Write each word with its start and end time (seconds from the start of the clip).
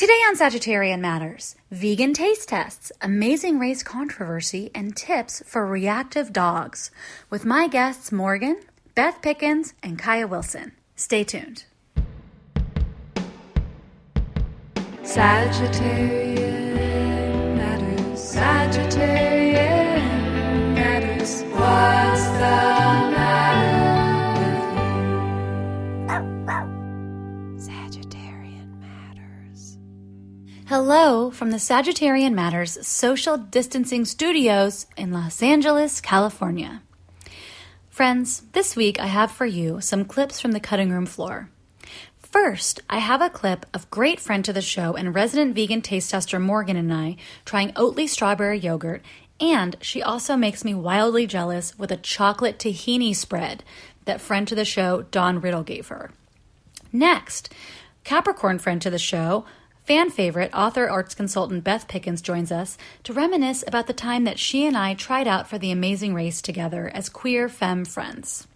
Today 0.00 0.18
on 0.28 0.34
Sagittarian 0.34 1.00
Matters, 1.00 1.56
vegan 1.70 2.14
taste 2.14 2.48
tests, 2.48 2.90
amazing 3.02 3.58
race 3.58 3.82
controversy, 3.82 4.70
and 4.74 4.96
tips 4.96 5.42
for 5.44 5.66
reactive 5.66 6.32
dogs 6.32 6.90
with 7.28 7.44
my 7.44 7.68
guests 7.68 8.10
Morgan, 8.10 8.62
Beth 8.94 9.20
Pickens, 9.20 9.74
and 9.82 9.98
Kaya 9.98 10.26
Wilson. 10.26 10.72
Stay 10.96 11.22
tuned. 11.22 11.64
Sagittarian 15.02 16.38
matters. 17.58 18.34
Sagittarian 18.34 19.49
Hello 30.70 31.32
from 31.32 31.50
the 31.50 31.56
Sagittarian 31.56 32.32
Matters 32.32 32.86
social 32.86 33.36
distancing 33.36 34.04
studios 34.04 34.86
in 34.96 35.10
Los 35.10 35.42
Angeles, 35.42 36.00
California. 36.00 36.80
Friends, 37.88 38.44
this 38.52 38.76
week 38.76 39.00
I 39.00 39.06
have 39.06 39.32
for 39.32 39.46
you 39.46 39.80
some 39.80 40.04
clips 40.04 40.40
from 40.40 40.52
the 40.52 40.60
cutting 40.60 40.92
room 40.92 41.06
floor. 41.06 41.50
First, 42.20 42.82
I 42.88 42.98
have 42.98 43.20
a 43.20 43.28
clip 43.28 43.66
of 43.74 43.90
great 43.90 44.20
friend 44.20 44.44
to 44.44 44.52
the 44.52 44.62
show 44.62 44.94
and 44.94 45.12
resident 45.12 45.56
vegan 45.56 45.82
taste 45.82 46.12
tester 46.12 46.38
Morgan 46.38 46.76
and 46.76 46.94
I 46.94 47.16
trying 47.44 47.72
Oatly 47.72 48.08
strawberry 48.08 48.60
yogurt, 48.60 49.04
and 49.40 49.74
she 49.80 50.00
also 50.00 50.36
makes 50.36 50.64
me 50.64 50.72
wildly 50.72 51.26
jealous 51.26 51.76
with 51.80 51.90
a 51.90 51.96
chocolate 51.96 52.60
tahini 52.60 53.12
spread 53.12 53.64
that 54.04 54.20
friend 54.20 54.46
to 54.46 54.54
the 54.54 54.64
show 54.64 55.02
Dawn 55.02 55.40
Riddle 55.40 55.64
gave 55.64 55.88
her. 55.88 56.12
Next, 56.92 57.52
Capricorn 58.04 58.60
friend 58.60 58.80
to 58.82 58.90
the 58.90 59.00
show, 59.00 59.44
fan 59.90 60.08
favorite, 60.08 60.54
author, 60.54 60.88
arts 60.88 61.16
consultant 61.16 61.64
Beth 61.64 61.88
Pickens 61.88 62.22
joins 62.22 62.52
us 62.52 62.78
to 63.02 63.12
reminisce 63.12 63.64
about 63.66 63.88
the 63.88 63.92
time 63.92 64.22
that 64.22 64.38
she 64.38 64.64
and 64.64 64.76
I 64.76 64.94
tried 64.94 65.26
out 65.26 65.48
for 65.48 65.58
the 65.58 65.72
amazing 65.72 66.14
race 66.14 66.40
together 66.40 66.88
as 66.94 67.08
queer 67.08 67.48
femme 67.48 67.84
friends. 67.84 68.46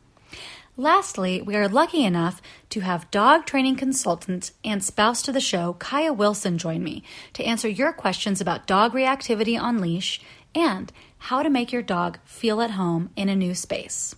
Lastly, 0.76 1.42
we 1.42 1.56
are 1.56 1.66
lucky 1.66 2.04
enough 2.04 2.40
to 2.70 2.82
have 2.82 3.10
dog 3.10 3.46
training 3.46 3.74
consultant 3.74 4.52
and 4.64 4.84
spouse 4.84 5.22
to 5.22 5.32
the 5.32 5.40
show, 5.40 5.72
Kaya 5.72 6.12
Wilson, 6.12 6.56
join 6.56 6.84
me 6.84 7.02
to 7.32 7.42
answer 7.42 7.68
your 7.68 7.92
questions 7.92 8.40
about 8.40 8.68
dog 8.68 8.92
reactivity 8.92 9.60
on 9.60 9.80
leash 9.80 10.20
and 10.54 10.92
how 11.18 11.42
to 11.42 11.50
make 11.50 11.72
your 11.72 11.82
dog 11.82 12.20
feel 12.24 12.60
at 12.60 12.70
home 12.70 13.10
in 13.16 13.28
a 13.28 13.34
new 13.34 13.56
space. 13.56 14.14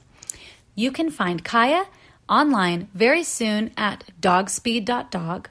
You 0.75 0.92
can 0.92 1.08
find 1.08 1.42
Kaya 1.42 1.86
online 2.28 2.89
very 2.92 3.23
soon 3.23 3.70
at 3.75 4.05
dogspeed.dog. 4.20 5.48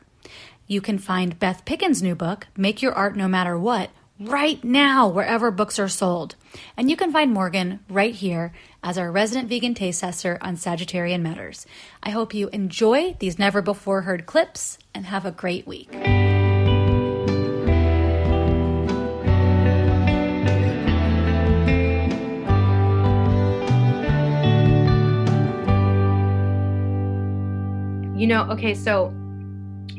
You 0.67 0.81
can 0.81 0.97
find 0.97 1.37
Beth 1.37 1.63
Pickens' 1.65 2.01
new 2.01 2.15
book, 2.15 2.47
Make 2.57 2.81
Your 2.81 2.93
Art 2.93 3.15
No 3.15 3.27
Matter 3.27 3.55
What, 3.55 3.91
right 4.19 4.63
now 4.63 5.07
wherever 5.07 5.51
books 5.51 5.77
are 5.77 5.87
sold. 5.87 6.33
And 6.75 6.89
you 6.89 6.95
can 6.97 7.11
find 7.11 7.31
Morgan 7.31 7.81
right 7.87 8.15
here 8.15 8.51
as 8.81 8.97
our 8.97 9.11
resident 9.11 9.47
vegan 9.47 9.75
taste 9.75 10.01
tester 10.01 10.39
on 10.41 10.55
Sagittarian 10.55 11.21
Matters. 11.21 11.67
I 12.01 12.09
hope 12.09 12.33
you 12.33 12.47
enjoy 12.47 13.15
these 13.19 13.37
never 13.37 13.61
before 13.61 14.01
heard 14.01 14.25
clips 14.25 14.79
and 14.95 15.05
have 15.05 15.23
a 15.23 15.31
great 15.31 15.67
week. 15.67 15.93
You 28.17 28.27
know, 28.27 28.49
okay, 28.49 28.73
so 28.73 29.13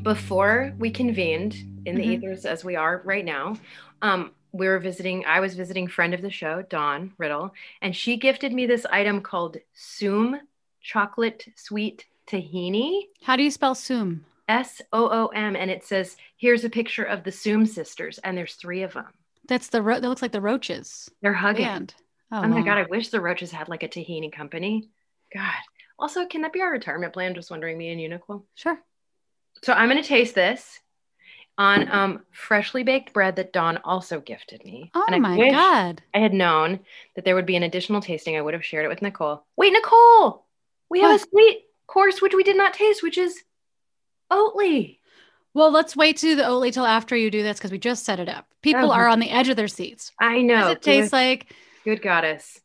before 0.02 0.72
we 0.78 0.90
convened 0.90 1.54
in 1.84 1.96
the 1.96 2.04
Mhm. 2.04 2.12
ethers 2.22 2.44
as 2.44 2.64
we 2.64 2.76
are 2.76 3.02
right 3.04 3.24
now, 3.24 3.56
um, 4.02 4.32
we 4.52 4.68
were 4.68 4.78
visiting, 4.78 5.24
I 5.26 5.40
was 5.40 5.54
visiting 5.54 5.86
friend 5.88 6.14
of 6.14 6.22
the 6.22 6.30
show, 6.30 6.62
Dawn 6.62 7.12
Riddle, 7.18 7.52
and 7.82 7.94
she 7.94 8.16
gifted 8.16 8.52
me 8.52 8.66
this 8.66 8.86
item 8.86 9.20
called 9.20 9.58
Soom 9.74 10.40
Chocolate 10.80 11.46
Sweet 11.56 12.06
Tahini, 12.26 13.08
How 13.22 13.36
do 13.36 13.42
you 13.42 13.50
spell 13.50 13.74
Soom? 13.74 14.24
S 14.48 14.80
O 14.92 15.08
O 15.10 15.26
M, 15.28 15.56
and 15.56 15.70
it 15.70 15.82
says, 15.84 16.16
here's 16.36 16.64
a 16.64 16.70
picture 16.70 17.04
of 17.04 17.24
the 17.24 17.32
Soom 17.32 17.66
sisters, 17.66 18.18
and 18.18 18.36
there's 18.38 18.54
three 18.54 18.82
of 18.82 18.92
them. 18.94 19.06
That's 19.48 19.68
the 19.68 19.82
ro- 19.82 20.00
that 20.00 20.08
looks 20.08 20.22
like 20.22 20.32
the 20.32 20.40
Roches. 20.40 21.10
They're 21.20 21.32
hugging. 21.32 21.88
Oh, 22.32 22.42
Oh 22.42 22.48
my. 22.48 22.62
God, 22.62 22.78
I 22.78 22.84
wish 22.84 23.08
the 23.08 23.20
Roches 23.20 23.50
had 23.52 23.68
like 23.68 23.82
a 23.82 23.88
tahini 23.88 24.32
company. 24.32 24.88
God. 25.32 25.54
Also, 25.98 26.26
can 26.26 26.42
that 26.42 26.52
be 26.52 26.60
our 26.60 26.70
retirement 26.70 27.12
plan? 27.12 27.34
Just 27.34 27.50
wondering, 27.50 27.78
me 27.78 27.90
and 27.90 28.00
Uniqlo. 28.00 28.44
Sure. 28.54 28.78
So 29.62 29.72
I'm 29.72 29.88
going 29.88 30.02
to 30.02 30.08
taste 30.08 30.34
this 30.34 30.80
on 31.58 31.90
um, 31.90 32.20
freshly 32.32 32.82
baked 32.82 33.12
bread 33.14 33.36
that 33.36 33.52
Dawn 33.52 33.78
also 33.84 34.20
gifted 34.20 34.64
me. 34.64 34.90
Oh 34.94 35.04
And 35.06 35.14
I 35.16 35.18
my 35.18 35.50
god. 35.50 36.02
I 36.14 36.18
had 36.18 36.34
known 36.34 36.80
that 37.14 37.24
there 37.24 37.34
would 37.34 37.46
be 37.46 37.56
an 37.56 37.62
additional 37.62 38.00
tasting. 38.02 38.36
I 38.36 38.42
would 38.42 38.52
have 38.54 38.64
shared 38.64 38.84
it 38.84 38.88
with 38.88 39.00
Nicole. 39.02 39.44
Wait, 39.56 39.72
Nicole, 39.72 40.44
we 40.90 41.00
have 41.00 41.16
a 41.20 41.24
sweet 41.30 41.62
course 41.86 42.20
which 42.20 42.34
we 42.34 42.42
did 42.42 42.56
not 42.56 42.74
taste, 42.74 43.02
which 43.02 43.16
is 43.18 43.42
Oatly. 44.30 44.98
Well, 45.54 45.70
let's 45.70 45.96
wait 45.96 46.18
to 46.18 46.34
the 46.36 46.42
Oatly 46.42 46.72
till 46.72 46.84
after 46.84 47.16
you 47.16 47.30
do 47.30 47.42
this 47.42 47.56
because 47.58 47.72
we 47.72 47.78
just 47.78 48.04
set 48.04 48.20
it 48.20 48.28
up. 48.28 48.46
People 48.60 48.90
Oh. 48.90 48.94
are 48.94 49.08
on 49.08 49.20
the 49.20 49.30
edge 49.30 49.48
of 49.48 49.56
their 49.56 49.68
seats. 49.68 50.12
I 50.20 50.34
What 50.36 50.42
know. 50.44 50.54
does 50.60 50.70
it 50.72 50.82
taste 50.82 51.12
like? 51.12 51.54
Good 51.84 52.02
goddess. 52.02 52.60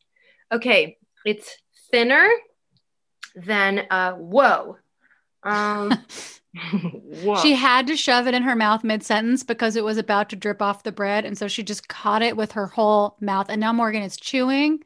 Okay, 0.50 0.98
it's 1.24 1.56
thinner 1.90 2.28
than 3.34 3.86
uh 3.90 4.12
whoa. 4.14 4.76
Um. 5.44 5.92
She 7.40 7.54
had 7.54 7.86
to 7.86 7.96
shove 7.96 8.26
it 8.26 8.34
in 8.34 8.42
her 8.42 8.54
mouth 8.54 8.84
mid 8.84 9.02
sentence 9.02 9.42
because 9.42 9.74
it 9.74 9.84
was 9.84 9.96
about 9.96 10.28
to 10.28 10.36
drip 10.36 10.60
off 10.60 10.82
the 10.82 10.92
bread. 10.92 11.24
And 11.24 11.38
so 11.38 11.48
she 11.48 11.62
just 11.62 11.88
caught 11.88 12.20
it 12.20 12.36
with 12.36 12.52
her 12.52 12.66
whole 12.66 13.16
mouth. 13.22 13.46
And 13.48 13.58
now 13.58 13.72
Morgan 13.72 14.02
is 14.02 14.18
chewing. 14.18 14.80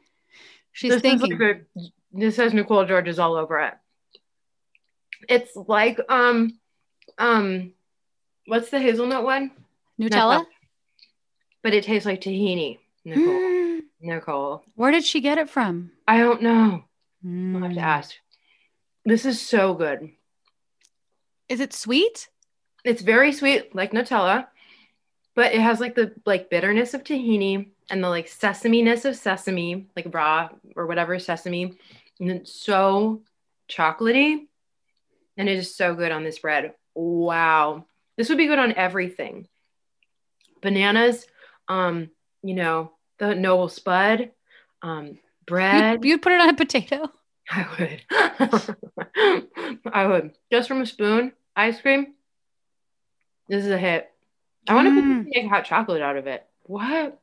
She's 0.70 0.92
this 0.92 1.02
thinking. 1.02 1.36
like 1.36 1.66
a- 1.76 1.80
this 2.12 2.36
has 2.36 2.54
Nicole 2.54 2.84
Georges 2.86 3.18
all 3.18 3.34
over 3.34 3.58
it. 3.58 3.74
It's 5.28 5.56
like 5.56 5.98
um 6.08 6.56
um 7.18 7.72
what's 8.46 8.70
the 8.70 8.78
hazelnut 8.78 9.24
one? 9.24 9.50
Nutella? 10.00 10.44
But 11.64 11.74
it 11.74 11.82
tastes 11.82 12.06
like 12.06 12.20
tahini. 12.20 12.78
Nicole. 13.04 13.24
Mm. 13.40 13.80
Nicole. 14.02 14.62
Where 14.76 14.92
did 14.92 15.04
she 15.04 15.20
get 15.20 15.38
it 15.38 15.50
from? 15.50 15.90
I 16.06 16.18
don't 16.18 16.42
know. 16.42 16.84
I'll 17.24 17.62
have 17.62 17.72
to 17.72 17.80
Mm. 17.80 17.82
ask. 17.82 18.14
This 19.04 19.24
is 19.26 19.40
so 19.40 19.74
good. 19.74 20.10
Is 21.48 21.60
it 21.60 21.72
sweet? 21.72 22.28
It's 22.84 23.02
very 23.02 23.32
sweet, 23.32 23.74
like 23.74 23.92
Nutella, 23.92 24.46
but 25.34 25.52
it 25.52 25.60
has 25.60 25.80
like 25.80 25.94
the 25.94 26.14
like 26.24 26.50
bitterness 26.50 26.94
of 26.94 27.04
tahini 27.04 27.70
and 27.90 28.02
the 28.02 28.08
like 28.08 28.28
sesame-ness 28.28 29.04
of 29.04 29.16
sesame, 29.16 29.86
like 29.96 30.12
raw 30.12 30.48
or 30.74 30.86
whatever 30.86 31.18
sesame. 31.18 31.78
And 32.20 32.30
it's 32.30 32.52
so 32.52 33.22
chocolatey. 33.68 34.46
And 35.36 35.48
it 35.48 35.58
is 35.58 35.74
so 35.74 35.94
good 35.94 36.12
on 36.12 36.24
this 36.24 36.38
bread. 36.38 36.72
Wow. 36.94 37.84
This 38.16 38.28
would 38.28 38.38
be 38.38 38.46
good 38.46 38.58
on 38.58 38.72
everything. 38.72 39.46
Bananas, 40.62 41.26
um, 41.68 42.10
you 42.42 42.54
know, 42.54 42.92
the 43.18 43.34
noble 43.34 43.68
spud, 43.68 44.30
um, 44.82 45.18
bread. 45.46 46.04
You, 46.04 46.12
you'd 46.12 46.22
put 46.22 46.32
it 46.32 46.40
on 46.40 46.48
a 46.48 46.54
potato. 46.54 47.10
I 47.50 47.66
would. 47.78 49.45
I 49.96 50.06
would. 50.06 50.32
Just 50.52 50.68
from 50.68 50.82
a 50.82 50.86
spoon, 50.86 51.32
ice 51.56 51.80
cream. 51.80 52.12
This 53.48 53.64
is 53.64 53.70
a 53.70 53.78
hit. 53.78 54.10
I 54.68 54.74
want 54.74 54.88
to 54.88 54.92
Mm. 55.02 55.26
make 55.30 55.48
hot 55.48 55.64
chocolate 55.64 56.02
out 56.02 56.18
of 56.18 56.26
it. 56.26 56.44
What? 56.64 57.18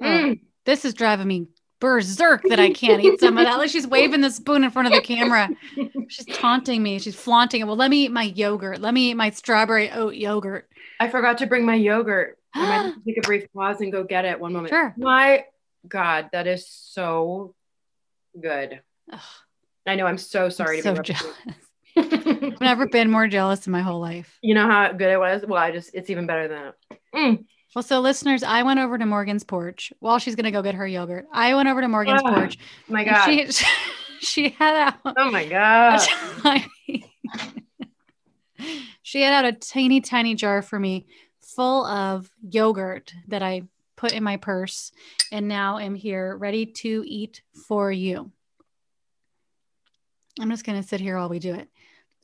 Oh. 0.00 0.04
Mm. 0.04 0.40
This 0.66 0.84
is 0.84 0.92
driving 0.92 1.26
me 1.28 1.46
berserk 1.80 2.42
that 2.50 2.60
I 2.60 2.72
can't 2.74 3.02
eat 3.02 3.20
some 3.20 3.38
of 3.38 3.44
that. 3.46 3.56
Like 3.56 3.70
she's 3.70 3.86
waving 3.86 4.20
the 4.20 4.30
spoon 4.30 4.64
in 4.64 4.70
front 4.70 4.88
of 4.88 4.92
the 4.94 5.00
camera. 5.00 5.48
She's 6.08 6.26
taunting 6.26 6.82
me. 6.82 6.98
She's 6.98 7.16
flaunting 7.16 7.62
it. 7.62 7.64
Well, 7.64 7.74
let 7.76 7.90
me 7.90 8.04
eat 8.04 8.12
my 8.12 8.24
yogurt. 8.24 8.80
Let 8.80 8.92
me 8.92 9.10
eat 9.10 9.14
my 9.14 9.30
strawberry 9.30 9.90
oat 9.90 10.14
yogurt. 10.14 10.68
I 11.00 11.08
forgot 11.08 11.38
to 11.38 11.46
bring 11.46 11.64
my 11.64 11.74
yogurt. 11.74 12.38
I 12.54 12.60
might 12.68 12.74
have 12.84 12.94
to 12.94 13.00
take 13.06 13.16
a 13.16 13.22
brief 13.22 13.46
pause 13.54 13.80
and 13.80 13.90
go 13.90 14.04
get 14.04 14.26
it. 14.26 14.38
One 14.38 14.52
moment. 14.52 14.68
Sure. 14.68 14.94
My 14.98 15.46
God, 15.88 16.28
that 16.32 16.46
is 16.46 16.68
so 16.68 17.54
good. 18.40 18.80
Ugh, 19.10 19.20
I 19.86 19.96
know. 19.96 20.06
I'm 20.06 20.18
so 20.18 20.48
sorry 20.48 20.78
I'm 20.78 20.82
to 20.82 20.96
so 20.96 21.02
be 21.02 21.12
jealous. 21.14 21.36
I've 22.54 22.60
never 22.60 22.86
been 22.86 23.10
more 23.10 23.26
jealous 23.28 23.66
in 23.66 23.72
my 23.72 23.82
whole 23.82 24.00
life. 24.00 24.38
you 24.42 24.54
know 24.54 24.66
how 24.66 24.92
good 24.92 25.10
it 25.10 25.18
was? 25.18 25.42
Well, 25.46 25.60
I 25.60 25.70
just, 25.72 25.90
it's 25.94 26.08
even 26.10 26.26
better 26.26 26.48
than 26.48 26.62
that. 26.62 26.98
Mm. 27.14 27.44
Well, 27.74 27.82
so 27.82 28.00
listeners, 28.00 28.42
I 28.42 28.62
went 28.62 28.80
over 28.80 28.96
to 28.98 29.06
Morgan's 29.06 29.44
porch 29.44 29.92
while 30.00 30.18
she's 30.18 30.36
going 30.36 30.44
to 30.44 30.50
go 30.50 30.62
get 30.62 30.74
her 30.74 30.86
yogurt. 30.86 31.26
I 31.32 31.54
went 31.54 31.68
over 31.68 31.80
to 31.80 31.88
Morgan's 31.88 32.22
Ah, 32.24 32.34
porch. 32.34 32.58
My 32.88 33.04
God. 33.04 33.26
She, 33.50 33.64
she 34.20 34.48
had 34.50 34.94
out 35.04 35.14
oh 35.16 35.30
my 35.32 35.44
God. 35.46 36.00
she 39.02 39.22
had 39.22 39.32
out 39.32 39.44
a 39.44 39.52
teeny 39.52 40.00
tiny 40.00 40.34
jar 40.36 40.62
for 40.62 40.78
me 40.78 41.06
full 41.40 41.84
of 41.86 42.30
yogurt 42.48 43.12
that 43.28 43.42
I 43.42 43.62
put 43.96 44.12
in 44.12 44.22
my 44.22 44.36
purse 44.36 44.92
and 45.32 45.48
now 45.48 45.78
am 45.78 45.94
here 45.96 46.36
ready 46.36 46.66
to 46.66 47.02
eat 47.06 47.42
for 47.66 47.90
you. 47.90 48.30
I'm 50.40 50.50
just 50.50 50.64
going 50.64 50.80
to 50.80 50.86
sit 50.86 51.00
here 51.00 51.16
while 51.16 51.28
we 51.28 51.38
do 51.38 51.54
it. 51.54 51.68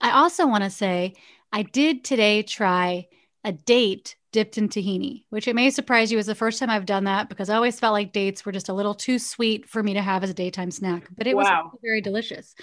I 0.00 0.12
also 0.12 0.46
want 0.46 0.64
to 0.64 0.70
say 0.70 1.14
I 1.52 1.62
did 1.62 2.04
today 2.04 2.42
try 2.42 3.08
a 3.44 3.52
date 3.52 4.16
dipped 4.30 4.58
in 4.58 4.68
tahini, 4.68 5.24
which 5.30 5.48
it 5.48 5.54
may 5.54 5.70
surprise 5.70 6.12
you 6.12 6.18
is 6.18 6.26
the 6.26 6.34
first 6.34 6.58
time 6.58 6.68
I've 6.70 6.86
done 6.86 7.04
that 7.04 7.28
because 7.28 7.48
I 7.48 7.56
always 7.56 7.80
felt 7.80 7.94
like 7.94 8.12
dates 8.12 8.44
were 8.44 8.52
just 8.52 8.68
a 8.68 8.74
little 8.74 8.94
too 8.94 9.18
sweet 9.18 9.68
for 9.68 9.82
me 9.82 9.94
to 9.94 10.02
have 10.02 10.22
as 10.22 10.30
a 10.30 10.34
daytime 10.34 10.70
snack, 10.70 11.08
but 11.16 11.26
it 11.26 11.36
was 11.36 11.46
Wow. 11.46 11.66
actually 11.66 11.80
very 11.82 12.00
delicious. 12.00 12.54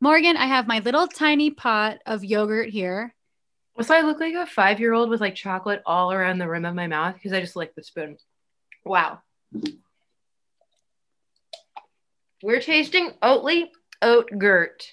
Morgan, 0.00 0.36
I 0.36 0.46
have 0.46 0.66
my 0.66 0.80
little 0.80 1.06
tiny 1.06 1.50
pot 1.50 1.98
of 2.04 2.24
yogurt 2.24 2.68
here. 2.68 3.14
So 3.80 3.94
I 3.94 4.02
look 4.02 4.20
like 4.20 4.34
a 4.34 4.46
five 4.46 4.80
year 4.80 4.92
old 4.92 5.08
with 5.10 5.20
like 5.20 5.34
chocolate 5.34 5.82
all 5.86 6.12
around 6.12 6.38
the 6.38 6.48
rim 6.48 6.64
of 6.64 6.74
my 6.74 6.86
mouth 6.86 7.14
because 7.14 7.32
I 7.32 7.40
just 7.40 7.56
licked 7.56 7.74
the 7.74 7.82
spoon. 7.82 8.18
Wow. 8.84 9.20
We're 12.42 12.60
tasting 12.60 13.12
Oatly 13.22 13.70
oat 14.04 14.30
gurt. 14.38 14.92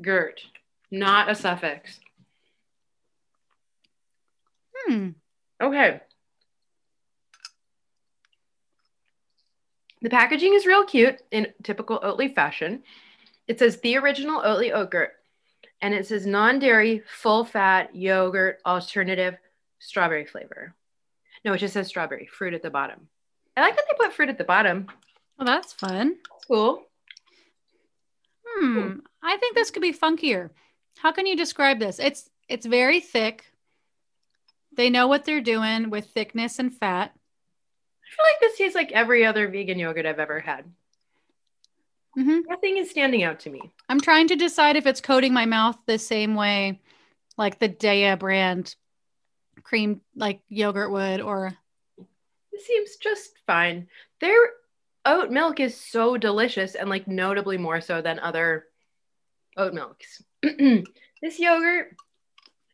Gurt, 0.00 0.40
not 0.90 1.30
a 1.30 1.34
suffix. 1.34 1.98
Hmm. 4.76 5.10
Okay. 5.60 6.00
The 10.02 10.10
packaging 10.10 10.52
is 10.52 10.66
real 10.66 10.84
cute 10.84 11.22
in 11.30 11.46
typical 11.62 11.98
Oatly 12.00 12.34
fashion. 12.34 12.82
It 13.48 13.58
says 13.58 13.80
the 13.80 13.96
original 13.96 14.42
Oatly 14.42 14.68
yogurt, 14.68 15.12
and 15.80 15.94
it 15.94 16.06
says 16.06 16.26
non-dairy, 16.26 17.02
full-fat 17.06 17.96
yogurt 17.96 18.58
alternative 18.66 19.36
strawberry 19.78 20.26
flavor. 20.26 20.74
No, 21.44 21.54
it 21.54 21.58
just 21.58 21.72
says 21.72 21.88
strawberry 21.88 22.26
fruit 22.26 22.52
at 22.52 22.62
the 22.62 22.70
bottom. 22.70 23.08
I 23.56 23.62
like 23.62 23.76
that 23.76 23.84
they 23.88 23.96
put 23.96 24.12
fruit 24.12 24.28
at 24.28 24.36
the 24.36 24.44
bottom. 24.44 24.88
Well, 25.38 25.46
that's 25.46 25.72
fun. 25.72 26.16
That's 26.30 26.44
cool. 26.46 26.84
Hmm. 28.56 28.98
I 29.22 29.36
think 29.36 29.54
this 29.54 29.70
could 29.70 29.82
be 29.82 29.92
funkier. 29.92 30.50
How 30.98 31.12
can 31.12 31.26
you 31.26 31.36
describe 31.36 31.78
this? 31.78 31.98
It's 31.98 32.30
it's 32.48 32.66
very 32.66 33.00
thick. 33.00 33.44
They 34.76 34.90
know 34.90 35.06
what 35.06 35.24
they're 35.24 35.40
doing 35.40 35.90
with 35.90 36.10
thickness 36.10 36.58
and 36.58 36.72
fat. 36.74 37.12
I 37.14 38.08
feel 38.16 38.24
like 38.32 38.40
this 38.40 38.58
tastes 38.58 38.74
like 38.74 38.92
every 38.92 39.24
other 39.24 39.48
vegan 39.48 39.78
yogurt 39.78 40.06
I've 40.06 40.18
ever 40.18 40.40
had. 40.40 40.64
hmm 42.14 42.40
Nothing 42.48 42.76
is 42.76 42.90
standing 42.90 43.22
out 43.22 43.40
to 43.40 43.50
me. 43.50 43.70
I'm 43.88 44.00
trying 44.00 44.28
to 44.28 44.36
decide 44.36 44.76
if 44.76 44.86
it's 44.86 45.00
coating 45.00 45.32
my 45.32 45.46
mouth 45.46 45.76
the 45.86 45.98
same 45.98 46.34
way, 46.34 46.80
like 47.36 47.58
the 47.58 47.68
Daiya 47.68 48.18
brand 48.18 48.74
cream 49.62 50.00
like 50.14 50.40
yogurt 50.48 50.90
would, 50.90 51.20
or 51.20 51.56
It 52.52 52.60
seems 52.60 52.96
just 52.96 53.32
fine. 53.46 53.88
Their 54.20 54.36
oat 55.04 55.30
milk 55.30 55.60
is 55.60 55.76
so 55.76 56.16
delicious 56.16 56.74
and 56.74 56.88
like 56.88 57.06
notably 57.06 57.58
more 57.58 57.80
so 57.80 58.00
than 58.00 58.18
other 58.18 58.66
oat 59.56 59.74
milks. 59.74 60.22
this 60.42 61.38
yogurt 61.38 61.96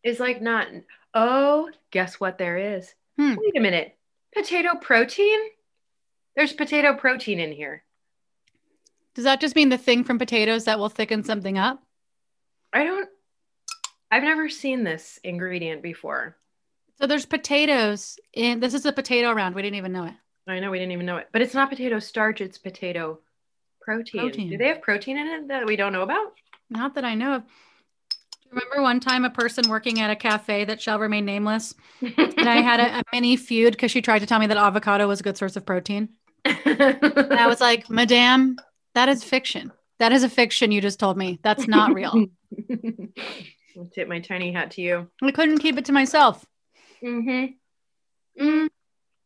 is 0.03 0.21
like 0.21 0.41
not. 0.41 0.69
Oh, 1.15 1.69
guess 1.91 2.21
what 2.21 2.39
there 2.39 2.57
is? 2.77 2.95
Hmm. 3.19 3.35
Wait 3.37 3.57
a 3.57 3.61
minute. 3.61 3.97
Potato 4.35 4.77
protein? 4.81 5.39
There's 6.37 6.53
potato 6.53 6.95
protein 6.95 7.41
in 7.41 7.53
here. 7.53 7.83
does 9.15 9.25
that 9.25 9.41
just 9.41 9.57
mean 9.57 9.69
the 9.69 9.77
thing 9.79 10.05
from 10.05 10.19
potatoes 10.19 10.65
that 10.65 10.79
will 10.79 10.89
thicken 10.89 11.25
something 11.25 11.59
up? 11.59 11.83
I 12.73 12.85
don't. 12.85 13.09
I've 14.13 14.23
never 14.23 14.49
seen 14.49 14.85
this 14.85 15.19
ingredient 15.25 15.83
before. 15.83 16.37
So 17.01 17.07
there's 17.07 17.27
potatoes 17.27 18.19
in 18.33 18.61
this 18.61 18.75
is 18.75 18.87
a 18.87 18.93
potato 18.93 19.33
round. 19.33 19.55
We 19.55 19.63
didn't 19.63 19.77
even 19.77 19.93
know 19.93 20.05
it. 20.05 20.15
I 20.49 20.59
know 20.59 20.71
we 20.71 20.79
didn't 20.79 20.93
even 20.93 21.07
know 21.07 21.19
it, 21.19 21.29
but 21.33 21.43
it's 21.43 21.55
not 21.55 21.71
potato 21.71 21.99
starch, 21.99 22.41
it's 22.41 22.59
potato 22.59 23.21
protein. 23.81 24.21
Protein. 24.21 24.51
Do 24.51 24.59
they 24.59 24.69
have 24.69 24.83
protein 24.83 25.17
in 25.19 25.27
it 25.27 25.49
that 25.49 25.67
we 25.67 25.77
don't 25.77 25.93
know 25.93 26.03
about? 26.03 26.33
Not 26.71 26.95
that 26.95 27.05
I 27.05 27.15
know 27.15 27.37
of. 27.37 27.43
Remember 28.51 28.83
one 28.83 28.99
time 28.99 29.25
a 29.25 29.31
person 29.31 29.69
working 29.69 30.01
at 30.01 30.11
a 30.11 30.17
cafe 30.17 30.65
that 30.65 30.83
shall 30.83 30.99
remain 30.99 31.25
nameless? 31.25 31.75
And 32.01 32.49
I 32.49 32.57
had 32.57 32.81
a, 32.81 32.99
a 32.99 33.03
mini 33.13 33.37
feud 33.37 33.73
because 33.73 33.93
she 33.93 34.03
tried 34.03 34.21
to 34.21 34.27
tell 34.27 34.41
me 34.41 34.49
that 34.49 34.57
avocado 34.57 35.07
was 35.07 35.21
a 35.21 35.23
good 35.23 35.37
source 35.37 35.55
of 35.55 35.65
protein. 35.65 36.09
And 36.45 37.33
I 37.33 37.47
was 37.47 37.61
like, 37.61 37.89
Madame, 37.89 38.57
that 38.95 39.09
is 39.09 39.23
fiction. 39.23 39.71
That 40.01 40.13
is 40.13 40.25
a 40.25 40.29
fiction 40.29 40.73
you 40.73 40.81
just 40.81 40.99
told 40.99 41.17
me. 41.17 41.39
That's 41.43 41.69
not 41.69 41.95
real. 41.95 42.27
I'll 43.77 43.87
tip 43.95 44.09
my 44.09 44.19
tiny 44.19 44.53
hat 44.53 44.73
to 44.73 44.81
you. 44.81 45.09
I 45.23 45.31
couldn't 45.31 45.59
keep 45.59 45.77
it 45.77 45.85
to 45.85 45.93
myself. 45.93 46.45
Mm-hmm. 47.05 48.43
Mm. 48.43 48.69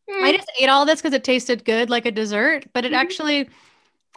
I 0.09 0.31
just 0.35 0.51
ate 0.59 0.69
all 0.69 0.85
this 0.85 1.01
because 1.01 1.13
it 1.13 1.23
tasted 1.23 1.65
good 1.65 1.89
like 1.89 2.05
a 2.05 2.11
dessert, 2.11 2.65
but 2.73 2.85
it 2.85 2.91
Mhm. 2.91 2.97
actually 2.97 3.49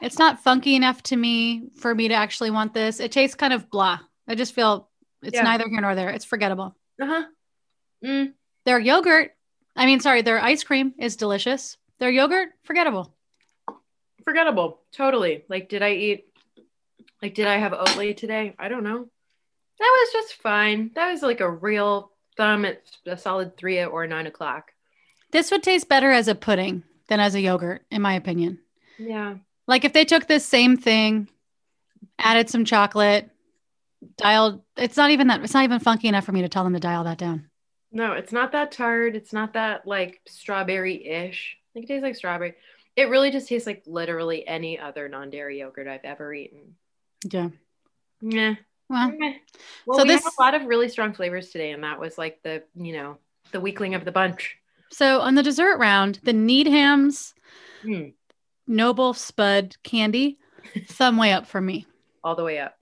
it's 0.01 0.19
not 0.19 0.41
funky 0.41 0.77
enough 0.77 1.03
to 1.05 1.17
me 1.17 1.71
for 1.77 1.95
me 1.95 2.09
to 2.09 2.15
actually 2.15 2.51
want 2.51 2.73
this. 2.75 3.01
It 3.01 3.11
tastes 3.11 3.35
kind 3.35 3.53
of 3.53 3.69
blah. 3.71 3.99
I 4.29 4.35
just 4.35 4.55
feel 4.55 4.89
it's 5.23 5.35
Yeah. 5.35 5.43
neither 5.43 5.69
here 5.69 5.81
nor 5.81 5.95
there. 5.95 6.11
It's 6.11 6.25
forgettable. 6.25 6.77
uh-huh. 7.01 7.25
Mm. 8.05 8.35
Their 8.65 8.79
yogurt, 8.79 9.35
I 9.75 9.87
mean, 9.87 10.01
sorry, 10.01 10.23
their 10.23 10.41
ice 10.43 10.63
cream 10.65 10.95
is 10.99 11.17
delicious. 11.17 11.77
Their 11.99 12.11
yogurt, 12.11 12.51
forgettable. 12.65 13.15
Forgettable. 14.25 14.83
Totally. 14.93 15.45
Like, 15.49 15.69
did 15.69 15.83
I 15.83 15.93
eat? 15.93 16.25
Like, 17.23 17.35
did 17.35 17.47
I 17.47 17.57
have 17.57 17.73
Oatly 17.73 18.17
today? 18.17 18.55
I 18.59 18.69
don't 18.69 18.85
know. 18.85 19.09
That 19.79 19.97
was 20.03 20.13
just 20.13 20.35
fine. 20.43 20.91
That 20.95 21.11
was 21.13 21.23
like 21.23 21.41
a 21.41 21.51
real 21.51 22.13
thumb 22.37 22.65
at 22.65 22.83
a 23.07 23.17
solid 23.17 23.57
three 23.57 23.83
or 23.83 24.07
nine 24.07 24.27
o'clock. 24.27 24.73
This 25.31 25.51
would 25.51 25.63
taste 25.63 25.89
better 25.89 26.11
as 26.11 26.29
a 26.29 26.35
pudding 26.35 26.83
than 27.09 27.21
as 27.21 27.35
a 27.35 27.41
yogurt, 27.41 27.83
in 27.91 28.03
my 28.03 28.15
opinion. 28.15 28.59
Yeah. 28.99 29.37
Like 29.67 29.85
if 29.85 29.93
they 29.93 30.05
took 30.05 30.27
this 30.27 30.47
same 30.47 30.77
thing, 30.77 31.29
added 32.19 32.49
some 32.49 32.65
chocolate, 32.65 33.31
dialed, 34.17 34.63
it's 34.77 34.97
not 34.97 35.11
even 35.11 35.27
that, 35.29 35.43
it's 35.43 35.55
not 35.55 35.65
even 35.65 35.81
funky 35.81 36.09
enough 36.09 36.25
for 36.25 36.33
me 36.33 36.43
to 36.43 36.49
tell 36.49 36.65
them 36.65 36.73
to 36.75 36.81
dial 36.81 37.05
that 37.05 37.19
down. 37.19 37.51
No, 37.93 38.13
it's 38.13 38.33
not 38.33 38.53
that 38.53 38.73
tart. 38.73 39.17
It's 39.17 39.33
not 39.33 39.55
that 39.55 39.87
like 39.87 40.21
strawberry-ish. 40.27 41.57
Like 41.75 41.85
it 41.85 41.87
tastes 41.89 42.03
like 42.03 42.17
strawberry. 42.17 42.55
It 42.97 43.09
really 43.09 43.31
just 43.31 43.49
tastes 43.49 43.67
like 43.67 43.83
literally 43.87 44.47
any 44.47 44.79
other 44.79 45.09
non-dairy 45.09 45.61
yogurt 45.61 45.89
I've 45.89 46.05
ever 46.05 46.33
eaten. 46.35 46.75
Yeah. 47.31 47.49
Yeah. 48.21 48.55
Well, 48.91 49.13
Well, 49.87 49.99
So 49.99 50.05
we 50.05 50.09
this- 50.11 50.25
have 50.25 50.33
a 50.39 50.43
lot 50.43 50.55
of 50.55 50.65
really 50.67 50.89
strong 50.89 51.13
flavors 51.15 51.51
today, 51.51 51.71
and 51.71 51.85
that 51.85 52.01
was 52.01 52.19
like 52.19 52.43
the 52.43 52.63
you 52.75 52.93
know 52.95 53.19
the 53.53 53.61
weakling 53.61 53.95
of 53.95 54.05
the 54.05 54.13
bunch. 54.13 54.58
So 54.91 55.21
on 55.21 55.35
the 55.35 55.43
dessert 55.43 55.79
round, 55.79 56.21
the 56.23 56.33
Needhams 56.33 57.35
Hmm. 57.83 58.09
Noble 58.67 59.15
Spud 59.15 59.77
candy, 59.83 60.39
thumb 60.89 61.17
way 61.17 61.33
up 61.33 61.47
for 61.47 61.61
me. 61.61 61.87
All 62.25 62.35
the 62.35 62.45
way 62.45 62.59
up. 62.59 62.75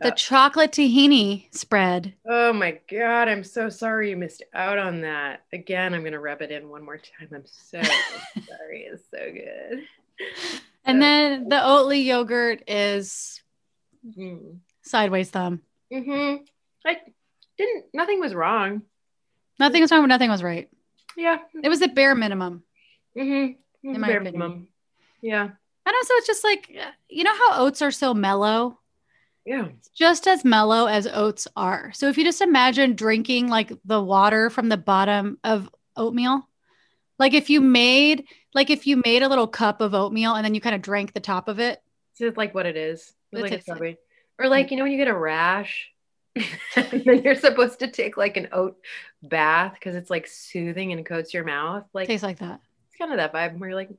The 0.00 0.08
Uh. 0.12 0.14
chocolate 0.16 0.72
tahini 0.72 1.54
spread. 1.54 2.14
Oh 2.26 2.52
my 2.54 2.80
god, 2.90 3.28
I'm 3.28 3.44
so 3.44 3.68
sorry 3.68 4.10
you 4.10 4.16
missed 4.16 4.42
out 4.54 4.78
on 4.78 5.02
that. 5.02 5.44
Again, 5.52 5.92
I'm 5.94 6.02
gonna 6.02 6.18
rub 6.20 6.40
it 6.42 6.50
in 6.50 6.68
one 6.70 6.82
more 6.84 6.96
time. 6.98 7.28
I'm 7.34 7.44
so 7.46 7.82
sorry. 8.48 8.88
It's 8.90 9.04
so 9.10 9.18
good. 9.30 9.84
And 10.86 11.00
then 11.02 11.48
the 11.48 11.56
Oatly 11.56 12.04
yogurt 12.04 12.62
is 12.66 13.42
Mm. 14.16 14.60
sideways 14.80 15.28
thumb. 15.28 15.60
Mm-hmm. 15.92 16.42
I 16.86 16.96
didn't. 17.58 17.84
Nothing 17.92 18.18
was 18.20 18.32
wrong. 18.34 18.80
Nothing 19.58 19.82
was 19.82 19.92
wrong, 19.92 20.00
but 20.00 20.06
nothing 20.06 20.30
was 20.30 20.42
right. 20.42 20.70
Yeah. 21.16 21.38
It 21.62 21.68
was 21.68 21.80
the 21.80 21.88
bare 21.88 22.14
minimum. 22.14 22.62
Mm-hmm. 23.16 23.88
In 23.88 24.00
my 24.00 24.06
Bare 24.08 24.18
opinion. 24.20 24.38
minimum. 24.40 24.68
Yeah. 25.22 25.42
And 25.42 25.94
also, 25.94 26.14
it's 26.14 26.26
just 26.26 26.44
like, 26.44 26.70
you 27.08 27.24
know 27.24 27.34
how 27.34 27.62
oats 27.64 27.82
are 27.82 27.90
so 27.90 28.14
mellow? 28.14 28.78
Yeah. 29.44 29.66
It's 29.78 29.88
just 29.88 30.26
as 30.28 30.44
mellow 30.44 30.86
as 30.86 31.06
oats 31.06 31.48
are. 31.56 31.90
So 31.94 32.08
if 32.08 32.18
you 32.18 32.24
just 32.24 32.40
imagine 32.42 32.94
drinking 32.94 33.48
like 33.48 33.72
the 33.84 34.00
water 34.02 34.50
from 34.50 34.68
the 34.68 34.76
bottom 34.76 35.38
of 35.42 35.68
oatmeal, 35.96 36.46
like 37.18 37.34
if 37.34 37.50
you 37.50 37.60
made, 37.60 38.24
like 38.54 38.70
if 38.70 38.86
you 38.86 39.00
made 39.04 39.22
a 39.22 39.28
little 39.28 39.48
cup 39.48 39.80
of 39.80 39.94
oatmeal 39.94 40.34
and 40.34 40.44
then 40.44 40.54
you 40.54 40.60
kind 40.60 40.74
of 40.74 40.82
drank 40.82 41.12
the 41.12 41.20
top 41.20 41.48
of 41.48 41.58
it, 41.58 41.82
It's 42.18 42.36
like 42.36 42.54
what 42.54 42.66
it 42.66 42.76
is. 42.76 43.12
It 43.32 43.40
Like 43.40 43.66
a 43.66 43.72
like- 43.72 43.98
Or 44.38 44.48
like, 44.48 44.70
you 44.70 44.76
know, 44.76 44.84
when 44.84 44.92
you 44.92 44.98
get 44.98 45.08
a 45.08 45.16
rash, 45.16 45.90
then 46.74 47.22
you're 47.22 47.34
supposed 47.34 47.80
to 47.80 47.88
take 47.88 48.16
like 48.16 48.36
an 48.36 48.48
oat 48.52 48.78
bath 49.22 49.74
because 49.74 49.96
it's 49.96 50.10
like 50.10 50.26
soothing 50.26 50.92
and 50.92 51.04
coats 51.04 51.34
your 51.34 51.44
mouth. 51.44 51.84
Like 51.92 52.06
tastes 52.06 52.22
like 52.22 52.38
that. 52.38 52.60
it's 52.88 52.96
kind 52.98 53.12
of 53.12 53.18
that 53.18 53.32
vibe 53.32 53.58
where 53.58 53.70
you're 53.70 53.76
like, 53.76 53.90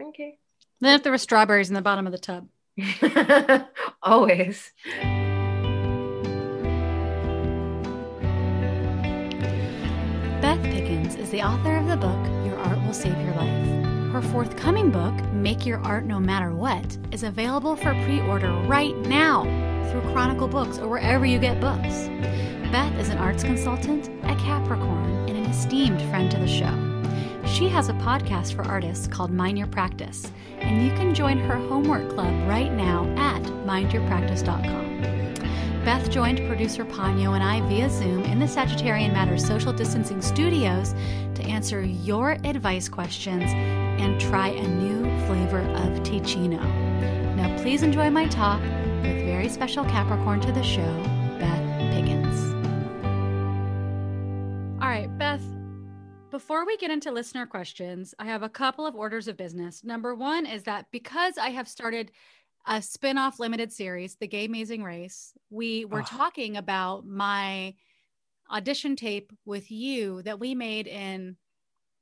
okay. 0.00 0.38
Then 0.80 0.94
if 0.94 1.02
there 1.02 1.12
were 1.12 1.18
strawberries 1.18 1.68
in 1.68 1.74
the 1.74 1.82
bottom 1.82 2.06
of 2.06 2.12
the 2.12 2.18
tub. 2.18 2.48
Always. 4.02 4.72
Beth 10.40 10.62
Pickens 10.64 11.14
is 11.16 11.30
the 11.30 11.42
author 11.42 11.76
of 11.76 11.86
the 11.86 11.96
book 11.96 12.26
Your 12.44 12.56
Art 12.58 12.82
Will 12.82 12.94
Save 12.94 13.16
Your 13.20 13.34
Life. 13.34 13.91
Her 14.12 14.20
forthcoming 14.20 14.90
book, 14.90 15.14
Make 15.32 15.64
Your 15.64 15.78
Art 15.78 16.04
No 16.04 16.20
Matter 16.20 16.54
What, 16.54 16.98
is 17.12 17.22
available 17.22 17.76
for 17.76 17.94
pre 18.04 18.20
order 18.20 18.52
right 18.66 18.94
now 18.94 19.44
through 19.90 20.02
Chronicle 20.12 20.48
Books 20.48 20.76
or 20.76 20.86
wherever 20.86 21.24
you 21.24 21.38
get 21.38 21.62
books. 21.62 22.08
Beth 22.70 22.94
is 22.98 23.08
an 23.08 23.16
arts 23.16 23.42
consultant, 23.42 24.10
a 24.24 24.36
Capricorn, 24.36 25.30
and 25.30 25.38
an 25.38 25.46
esteemed 25.46 26.02
friend 26.10 26.30
to 26.30 26.36
the 26.36 26.46
show. 26.46 26.76
She 27.46 27.68
has 27.68 27.88
a 27.88 27.94
podcast 27.94 28.54
for 28.54 28.64
artists 28.64 29.06
called 29.06 29.30
Mind 29.30 29.56
Your 29.56 29.66
Practice, 29.66 30.30
and 30.58 30.84
you 30.84 30.90
can 30.90 31.14
join 31.14 31.38
her 31.38 31.56
homework 31.56 32.10
club 32.10 32.34
right 32.46 32.70
now 32.70 33.06
at 33.16 33.42
mindyourpractice.com. 33.42 34.92
Beth 35.86 36.10
joined 36.10 36.46
producer 36.46 36.84
Ponyo 36.84 37.34
and 37.34 37.42
I 37.42 37.66
via 37.66 37.88
Zoom 37.88 38.24
in 38.24 38.38
the 38.38 38.46
Sagittarian 38.46 39.14
Matters 39.14 39.46
social 39.46 39.72
distancing 39.72 40.20
studios 40.20 40.94
to 41.34 41.42
answer 41.44 41.82
your 41.82 42.32
advice 42.44 42.90
questions 42.90 43.50
and 43.98 44.20
try 44.20 44.48
a 44.48 44.66
new 44.66 45.04
flavor 45.26 45.60
of 45.60 46.02
Ticino. 46.02 46.62
Now, 47.36 47.56
please 47.62 47.82
enjoy 47.82 48.10
my 48.10 48.26
talk 48.26 48.60
with 49.02 49.24
very 49.24 49.48
special 49.48 49.84
Capricorn 49.84 50.40
to 50.40 50.52
the 50.52 50.62
show, 50.62 51.02
Beth 51.38 51.92
Pickens. 51.92 52.52
All 54.82 54.88
right, 54.88 55.08
Beth, 55.18 55.42
before 56.30 56.64
we 56.66 56.76
get 56.76 56.90
into 56.90 57.10
listener 57.10 57.46
questions, 57.46 58.14
I 58.18 58.26
have 58.26 58.42
a 58.42 58.48
couple 58.48 58.86
of 58.86 58.94
orders 58.94 59.28
of 59.28 59.36
business. 59.36 59.84
Number 59.84 60.14
one 60.14 60.46
is 60.46 60.62
that 60.64 60.86
because 60.90 61.38
I 61.38 61.50
have 61.50 61.68
started 61.68 62.10
a 62.66 62.80
spin 62.80 63.18
off 63.18 63.40
limited 63.40 63.72
series, 63.72 64.16
The 64.16 64.28
Gay 64.28 64.46
Amazing 64.46 64.82
Race, 64.82 65.32
we 65.50 65.84
were 65.84 66.00
Ugh. 66.00 66.06
talking 66.06 66.56
about 66.56 67.06
my 67.06 67.74
audition 68.50 68.96
tape 68.96 69.32
with 69.44 69.70
you 69.70 70.22
that 70.22 70.38
we 70.38 70.54
made 70.54 70.86
in 70.86 71.36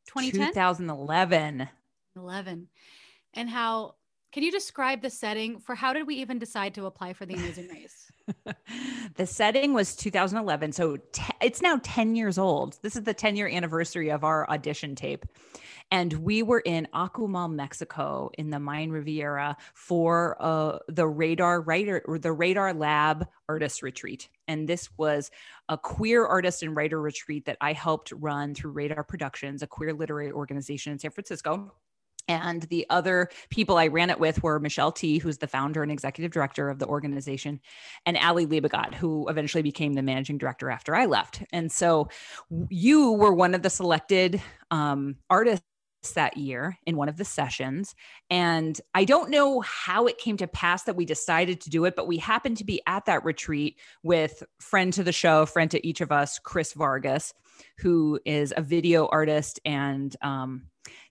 2010. 0.08 0.48
2011. 0.48 1.68
11 2.16 2.68
and 3.34 3.48
how 3.48 3.94
can 4.32 4.42
you 4.42 4.52
describe 4.52 5.02
the 5.02 5.10
setting 5.10 5.58
for 5.58 5.74
how 5.74 5.92
did 5.92 6.06
we 6.06 6.16
even 6.16 6.38
decide 6.38 6.74
to 6.74 6.86
apply 6.86 7.12
for 7.12 7.26
the 7.26 7.34
amazing 7.34 7.68
race 7.72 8.10
the 9.16 9.26
setting 9.26 9.72
was 9.72 9.96
2011 9.96 10.72
so 10.72 10.96
te- 11.12 11.22
it's 11.40 11.62
now 11.62 11.80
10 11.82 12.14
years 12.14 12.38
old 12.38 12.78
this 12.82 12.96
is 12.96 13.02
the 13.02 13.14
10 13.14 13.36
year 13.36 13.48
anniversary 13.48 14.10
of 14.10 14.24
our 14.24 14.48
audition 14.50 14.94
tape 14.94 15.24
and 15.92 16.12
we 16.12 16.42
were 16.44 16.60
in 16.60 16.86
Akumal, 16.94 17.52
Mexico, 17.52 18.30
in 18.38 18.50
the 18.50 18.60
Mayan 18.60 18.92
Riviera 18.92 19.56
for 19.74 20.36
uh, 20.38 20.78
the 20.88 21.06
Radar 21.06 21.62
Writer 21.62 22.02
or 22.06 22.18
the 22.18 22.32
Radar 22.32 22.72
Lab 22.72 23.26
Artist 23.48 23.82
Retreat. 23.82 24.28
And 24.46 24.68
this 24.68 24.88
was 24.96 25.32
a 25.68 25.76
queer 25.76 26.24
artist 26.24 26.62
and 26.62 26.76
writer 26.76 27.00
retreat 27.00 27.46
that 27.46 27.56
I 27.60 27.72
helped 27.72 28.12
run 28.12 28.54
through 28.54 28.70
Radar 28.70 29.02
Productions, 29.02 29.62
a 29.62 29.66
queer 29.66 29.92
literary 29.92 30.30
organization 30.30 30.92
in 30.92 30.98
San 31.00 31.10
Francisco. 31.10 31.72
And 32.30 32.62
the 32.62 32.86
other 32.90 33.28
people 33.50 33.76
I 33.76 33.88
ran 33.88 34.08
it 34.08 34.20
with 34.20 34.40
were 34.40 34.60
Michelle 34.60 34.92
Tea, 34.92 35.18
who's 35.18 35.38
the 35.38 35.48
founder 35.48 35.82
and 35.82 35.90
executive 35.90 36.30
director 36.30 36.70
of 36.70 36.78
the 36.78 36.86
organization, 36.86 37.60
and 38.06 38.16
Ali 38.16 38.46
Liebegott, 38.46 38.94
who 38.94 39.28
eventually 39.28 39.62
became 39.62 39.94
the 39.94 40.02
managing 40.02 40.38
director 40.38 40.70
after 40.70 40.94
I 40.94 41.06
left. 41.06 41.42
And 41.52 41.72
so 41.72 42.08
you 42.68 43.10
were 43.10 43.34
one 43.34 43.52
of 43.52 43.62
the 43.62 43.70
selected 43.70 44.40
um, 44.70 45.16
artists 45.28 45.64
that 46.14 46.36
year 46.36 46.78
in 46.86 46.96
one 46.96 47.08
of 47.08 47.16
the 47.16 47.24
sessions. 47.24 47.96
And 48.30 48.80
I 48.94 49.04
don't 49.04 49.28
know 49.28 49.60
how 49.62 50.06
it 50.06 50.18
came 50.18 50.36
to 50.36 50.46
pass 50.46 50.84
that 50.84 50.94
we 50.94 51.04
decided 51.04 51.60
to 51.62 51.70
do 51.70 51.84
it, 51.84 51.96
but 51.96 52.06
we 52.06 52.16
happened 52.16 52.58
to 52.58 52.64
be 52.64 52.80
at 52.86 53.06
that 53.06 53.24
retreat 53.24 53.76
with 54.04 54.44
friend 54.60 54.92
to 54.92 55.02
the 55.02 55.10
show, 55.10 55.46
friend 55.46 55.68
to 55.72 55.84
each 55.84 56.00
of 56.00 56.12
us, 56.12 56.38
Chris 56.38 56.74
Vargas, 56.74 57.34
who 57.78 58.20
is 58.24 58.54
a 58.56 58.62
video 58.62 59.08
artist 59.08 59.58
and 59.64 60.14
um, 60.22 60.62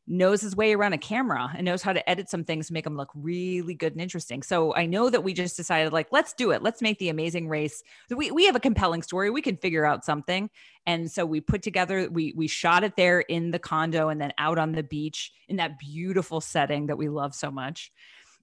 knows 0.09 0.41
his 0.41 0.55
way 0.55 0.73
around 0.73 0.93
a 0.93 0.97
camera 0.97 1.51
and 1.55 1.63
knows 1.63 1.83
how 1.83 1.93
to 1.93 2.09
edit 2.09 2.27
some 2.29 2.43
things 2.43 2.67
to 2.67 2.73
make 2.73 2.83
them 2.83 2.97
look 2.97 3.11
really 3.13 3.75
good 3.75 3.93
and 3.93 4.01
interesting. 4.01 4.41
So 4.41 4.73
I 4.73 4.87
know 4.87 5.09
that 5.09 5.23
we 5.23 5.33
just 5.33 5.55
decided 5.55 5.93
like 5.93 6.07
let's 6.11 6.33
do 6.33 6.49
it. 6.51 6.63
Let's 6.63 6.81
make 6.81 6.97
the 6.97 7.09
amazing 7.09 7.47
race. 7.47 7.83
We 8.09 8.31
we 8.31 8.47
have 8.47 8.55
a 8.55 8.59
compelling 8.59 9.03
story. 9.03 9.29
We 9.29 9.43
can 9.43 9.55
figure 9.55 9.85
out 9.85 10.03
something. 10.03 10.49
And 10.87 11.11
so 11.11 11.25
we 11.25 11.41
put 11.41 11.61
together 11.61 12.09
we 12.09 12.33
we 12.35 12.47
shot 12.47 12.83
it 12.83 12.95
there 12.97 13.19
in 13.19 13.51
the 13.51 13.59
condo 13.59 14.09
and 14.09 14.19
then 14.19 14.33
out 14.39 14.57
on 14.57 14.71
the 14.71 14.83
beach 14.83 15.31
in 15.47 15.57
that 15.57 15.77
beautiful 15.77 16.41
setting 16.41 16.87
that 16.87 16.97
we 16.97 17.07
love 17.07 17.35
so 17.35 17.51
much. 17.51 17.91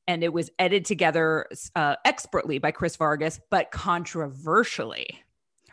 And 0.07 0.23
it 0.23 0.33
was 0.33 0.51
edited 0.61 0.85
together 0.87 1.49
uh, 1.75 1.97
expertly 2.05 2.59
by 2.59 2.71
Chris 2.71 2.95
Vargas, 2.95 3.41
but 3.51 3.73
controversially. 3.73 5.21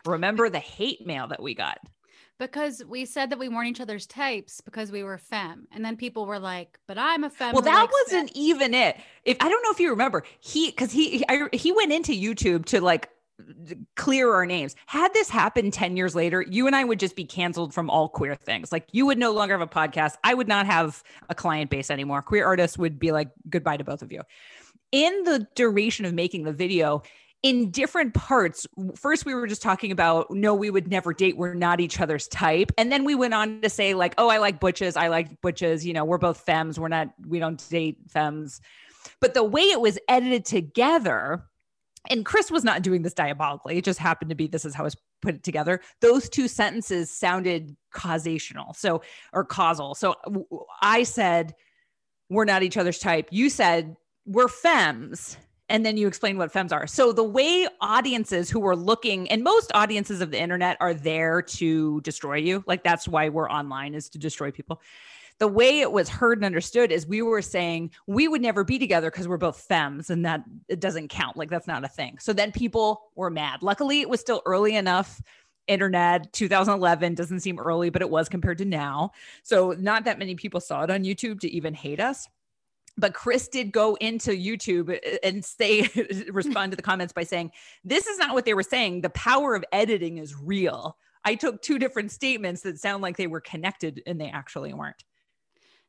Remember 0.04 0.50
the 0.50 0.58
hate 0.58 1.06
mail 1.06 1.28
that 1.28 1.40
we 1.40 1.54
got. 1.54 1.78
Because 2.44 2.84
we 2.86 3.06
said 3.06 3.30
that 3.30 3.38
we 3.38 3.48
weren't 3.48 3.68
each 3.68 3.80
other's 3.80 4.06
types 4.06 4.60
because 4.60 4.92
we 4.92 5.02
were 5.02 5.16
femme. 5.16 5.66
And 5.72 5.84
then 5.84 5.96
people 5.96 6.26
were 6.26 6.38
like 6.38 6.78
but 6.86 6.98
i'm 6.98 7.24
a 7.24 7.30
femme. 7.30 7.52
Well 7.52 7.62
that 7.62 7.88
wasn't 7.90 8.30
even 8.34 8.74
it. 8.74 8.96
If 9.24 9.38
i 9.40 9.48
don't 9.48 9.62
know 9.62 9.70
if 9.70 9.80
you 9.80 9.90
remember 9.90 10.24
he 10.40 10.70
because 10.70 10.92
he 10.92 11.18
he, 11.18 11.24
I, 11.28 11.48
he 11.52 11.72
went 11.72 11.92
into 11.92 12.12
youtube 12.12 12.66
to 12.66 12.80
like 12.80 13.10
clear 13.96 14.32
our 14.32 14.46
names. 14.46 14.76
Had 14.86 15.12
this 15.12 15.28
happened 15.28 15.72
10 15.72 15.96
years 15.96 16.14
later 16.14 16.42
you 16.42 16.66
and 16.66 16.76
i 16.76 16.84
would 16.84 17.00
just 17.00 17.16
be 17.16 17.24
canceled 17.24 17.72
from 17.72 17.88
all 17.88 18.08
queer 18.08 18.34
things. 18.34 18.70
Like 18.70 18.86
you 18.92 19.06
would 19.06 19.18
no 19.18 19.32
longer 19.32 19.58
have 19.58 19.66
a 19.66 19.72
podcast. 19.72 20.16
I 20.22 20.34
would 20.34 20.48
not 20.48 20.66
have 20.66 21.02
a 21.30 21.34
client 21.34 21.70
base 21.70 21.90
anymore. 21.90 22.22
Queer 22.22 22.44
artists 22.44 22.76
would 22.78 22.98
be 22.98 23.10
like 23.12 23.30
goodbye 23.48 23.78
to 23.78 23.84
both 23.84 24.02
of 24.02 24.12
you. 24.12 24.20
In 24.92 25.24
the 25.24 25.46
duration 25.54 26.04
of 26.04 26.14
making 26.14 26.44
the 26.44 26.52
video 26.52 27.02
in 27.44 27.70
different 27.70 28.14
parts 28.14 28.66
first 28.96 29.26
we 29.26 29.34
were 29.34 29.46
just 29.46 29.62
talking 29.62 29.92
about 29.92 30.30
no 30.30 30.54
we 30.54 30.70
would 30.70 30.88
never 30.88 31.12
date 31.12 31.36
we're 31.36 31.52
not 31.52 31.78
each 31.78 32.00
other's 32.00 32.26
type 32.28 32.72
and 32.78 32.90
then 32.90 33.04
we 33.04 33.14
went 33.14 33.34
on 33.34 33.60
to 33.60 33.68
say 33.68 33.92
like 33.92 34.14
oh 34.16 34.28
i 34.28 34.38
like 34.38 34.58
butches 34.58 34.96
i 34.96 35.08
like 35.08 35.40
butches 35.42 35.86
you 35.86 35.92
know 35.92 36.04
we're 36.04 36.18
both 36.18 36.40
femmes 36.40 36.80
we're 36.80 36.88
not 36.88 37.08
we 37.28 37.38
don't 37.38 37.68
date 37.68 37.98
femmes. 38.08 38.60
But 39.20 39.34
the 39.34 39.44
way 39.44 39.62
it 39.62 39.80
was 39.80 39.98
edited 40.08 40.46
together 40.46 41.44
and 42.10 42.24
chris 42.24 42.50
was 42.50 42.64
not 42.64 42.82
doing 42.82 43.02
this 43.02 43.14
diabolically 43.14 43.76
it 43.76 43.84
just 43.84 43.98
happened 43.98 44.30
to 44.30 44.34
be 44.34 44.46
this 44.46 44.64
is 44.64 44.74
how 44.74 44.86
it's 44.86 44.96
put 45.20 45.34
it 45.34 45.42
together 45.42 45.80
those 46.00 46.28
two 46.30 46.48
sentences 46.48 47.10
sounded 47.10 47.76
causational 47.94 48.74
so 48.74 49.02
or 49.32 49.44
causal. 49.44 49.94
So 49.94 50.14
I 50.80 51.02
said 51.02 51.54
we're 52.30 52.46
not 52.46 52.62
each 52.62 52.76
other's 52.76 52.98
type. 52.98 53.28
You 53.30 53.50
said 53.50 53.96
we're 54.26 54.48
femmes 54.48 55.36
and 55.68 55.84
then 55.84 55.96
you 55.96 56.06
explain 56.06 56.36
what 56.36 56.52
femmes 56.52 56.72
are. 56.72 56.86
So 56.86 57.12
the 57.12 57.24
way 57.24 57.66
audiences 57.80 58.50
who 58.50 58.66
are 58.66 58.76
looking, 58.76 59.30
and 59.30 59.42
most 59.42 59.70
audiences 59.74 60.20
of 60.20 60.30
the 60.30 60.40
internet 60.40 60.76
are 60.80 60.94
there 60.94 61.40
to 61.42 62.00
destroy 62.02 62.36
you. 62.36 62.62
Like 62.66 62.84
that's 62.84 63.08
why 63.08 63.28
we're 63.28 63.50
online 63.50 63.94
is 63.94 64.08
to 64.10 64.18
destroy 64.18 64.50
people. 64.50 64.82
The 65.38 65.48
way 65.48 65.80
it 65.80 65.90
was 65.90 66.08
heard 66.08 66.38
and 66.38 66.44
understood 66.44 66.92
is 66.92 67.06
we 67.06 67.22
were 67.22 67.42
saying 67.42 67.90
we 68.06 68.28
would 68.28 68.42
never 68.42 68.62
be 68.62 68.78
together 68.78 69.10
because 69.10 69.26
we're 69.26 69.36
both 69.36 69.58
femmes 69.58 70.10
and 70.10 70.24
that 70.24 70.44
it 70.68 70.80
doesn't 70.80 71.08
count. 71.08 71.36
Like 71.36 71.50
that's 71.50 71.66
not 71.66 71.84
a 71.84 71.88
thing. 71.88 72.18
So 72.20 72.32
then 72.32 72.52
people 72.52 73.10
were 73.16 73.30
mad. 73.30 73.62
Luckily, 73.62 74.00
it 74.00 74.08
was 74.08 74.20
still 74.20 74.42
early 74.46 74.76
enough. 74.76 75.20
Internet 75.66 76.32
2011 76.34 77.14
doesn't 77.14 77.40
seem 77.40 77.58
early, 77.58 77.88
but 77.90 78.02
it 78.02 78.10
was 78.10 78.28
compared 78.28 78.58
to 78.58 78.64
now. 78.64 79.12
So 79.42 79.74
not 79.78 80.04
that 80.04 80.18
many 80.18 80.34
people 80.34 80.60
saw 80.60 80.82
it 80.82 80.90
on 80.90 81.04
YouTube 81.04 81.40
to 81.40 81.50
even 81.50 81.74
hate 81.74 82.00
us 82.00 82.28
but 82.96 83.12
Chris 83.14 83.48
did 83.48 83.72
go 83.72 83.96
into 83.96 84.30
YouTube 84.32 84.94
uh, 84.94 85.18
and 85.22 85.44
say, 85.44 85.88
respond 86.30 86.72
to 86.72 86.76
the 86.76 86.82
comments 86.82 87.12
by 87.12 87.24
saying, 87.24 87.50
This 87.84 88.06
is 88.06 88.18
not 88.18 88.34
what 88.34 88.44
they 88.44 88.54
were 88.54 88.62
saying. 88.62 89.00
The 89.00 89.10
power 89.10 89.54
of 89.54 89.64
editing 89.72 90.18
is 90.18 90.34
real. 90.36 90.96
I 91.24 91.34
took 91.36 91.62
two 91.62 91.78
different 91.78 92.12
statements 92.12 92.62
that 92.62 92.78
sound 92.78 93.02
like 93.02 93.16
they 93.16 93.26
were 93.26 93.40
connected 93.40 94.02
and 94.06 94.20
they 94.20 94.28
actually 94.28 94.74
weren't. 94.74 95.02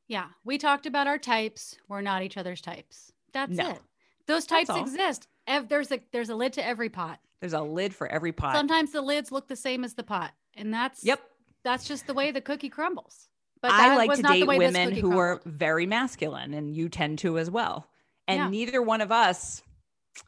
yeah 0.08 0.28
we 0.44 0.58
talked 0.58 0.86
about 0.86 1.08
our 1.08 1.18
types 1.18 1.76
we're 1.90 2.02
not 2.02 2.22
each 2.22 2.38
other's 2.38 2.62
types 2.62 3.12
that's 3.34 3.52
No. 3.58 3.72
it 3.72 3.80
those 4.28 4.46
types 4.46 4.70
exist 4.70 5.28
there's 5.68 5.92
a 5.92 6.00
there's 6.12 6.30
a 6.30 6.36
lid 6.36 6.54
to 6.54 6.66
every 6.66 6.90
pot 6.90 7.20
There's 7.42 7.54
a 7.54 7.62
lid 7.62 7.94
for 7.94 8.08
every 8.08 8.32
pot. 8.32 8.56
sometimes 8.56 8.92
the 8.92 9.02
lids 9.02 9.32
look 9.32 9.48
the 9.48 9.56
same 9.56 9.84
as 9.84 9.94
the 9.94 10.04
pot 10.04 10.32
and 10.56 10.74
that's 10.74 11.04
yep. 11.04 11.22
that's 11.64 11.86
just 11.88 12.08
the 12.08 12.14
way 12.14 12.32
the 12.32 12.42
cookie 12.42 12.70
crumbles 12.70 13.28
but 13.68 13.74
I 13.74 13.96
like 13.96 14.14
to 14.16 14.22
not 14.22 14.34
date 14.34 14.48
women 14.48 14.94
who 14.94 15.18
are 15.18 15.42
very 15.46 15.86
masculine, 15.86 16.54
and 16.54 16.76
you 16.76 16.90
tend 16.90 17.20
to 17.20 17.38
as 17.38 17.50
well. 17.50 17.90
And 18.28 18.40
Yeah. 18.40 18.50
neither 18.50 18.82
one 18.82 19.02
of 19.02 19.12
us, 19.12 19.62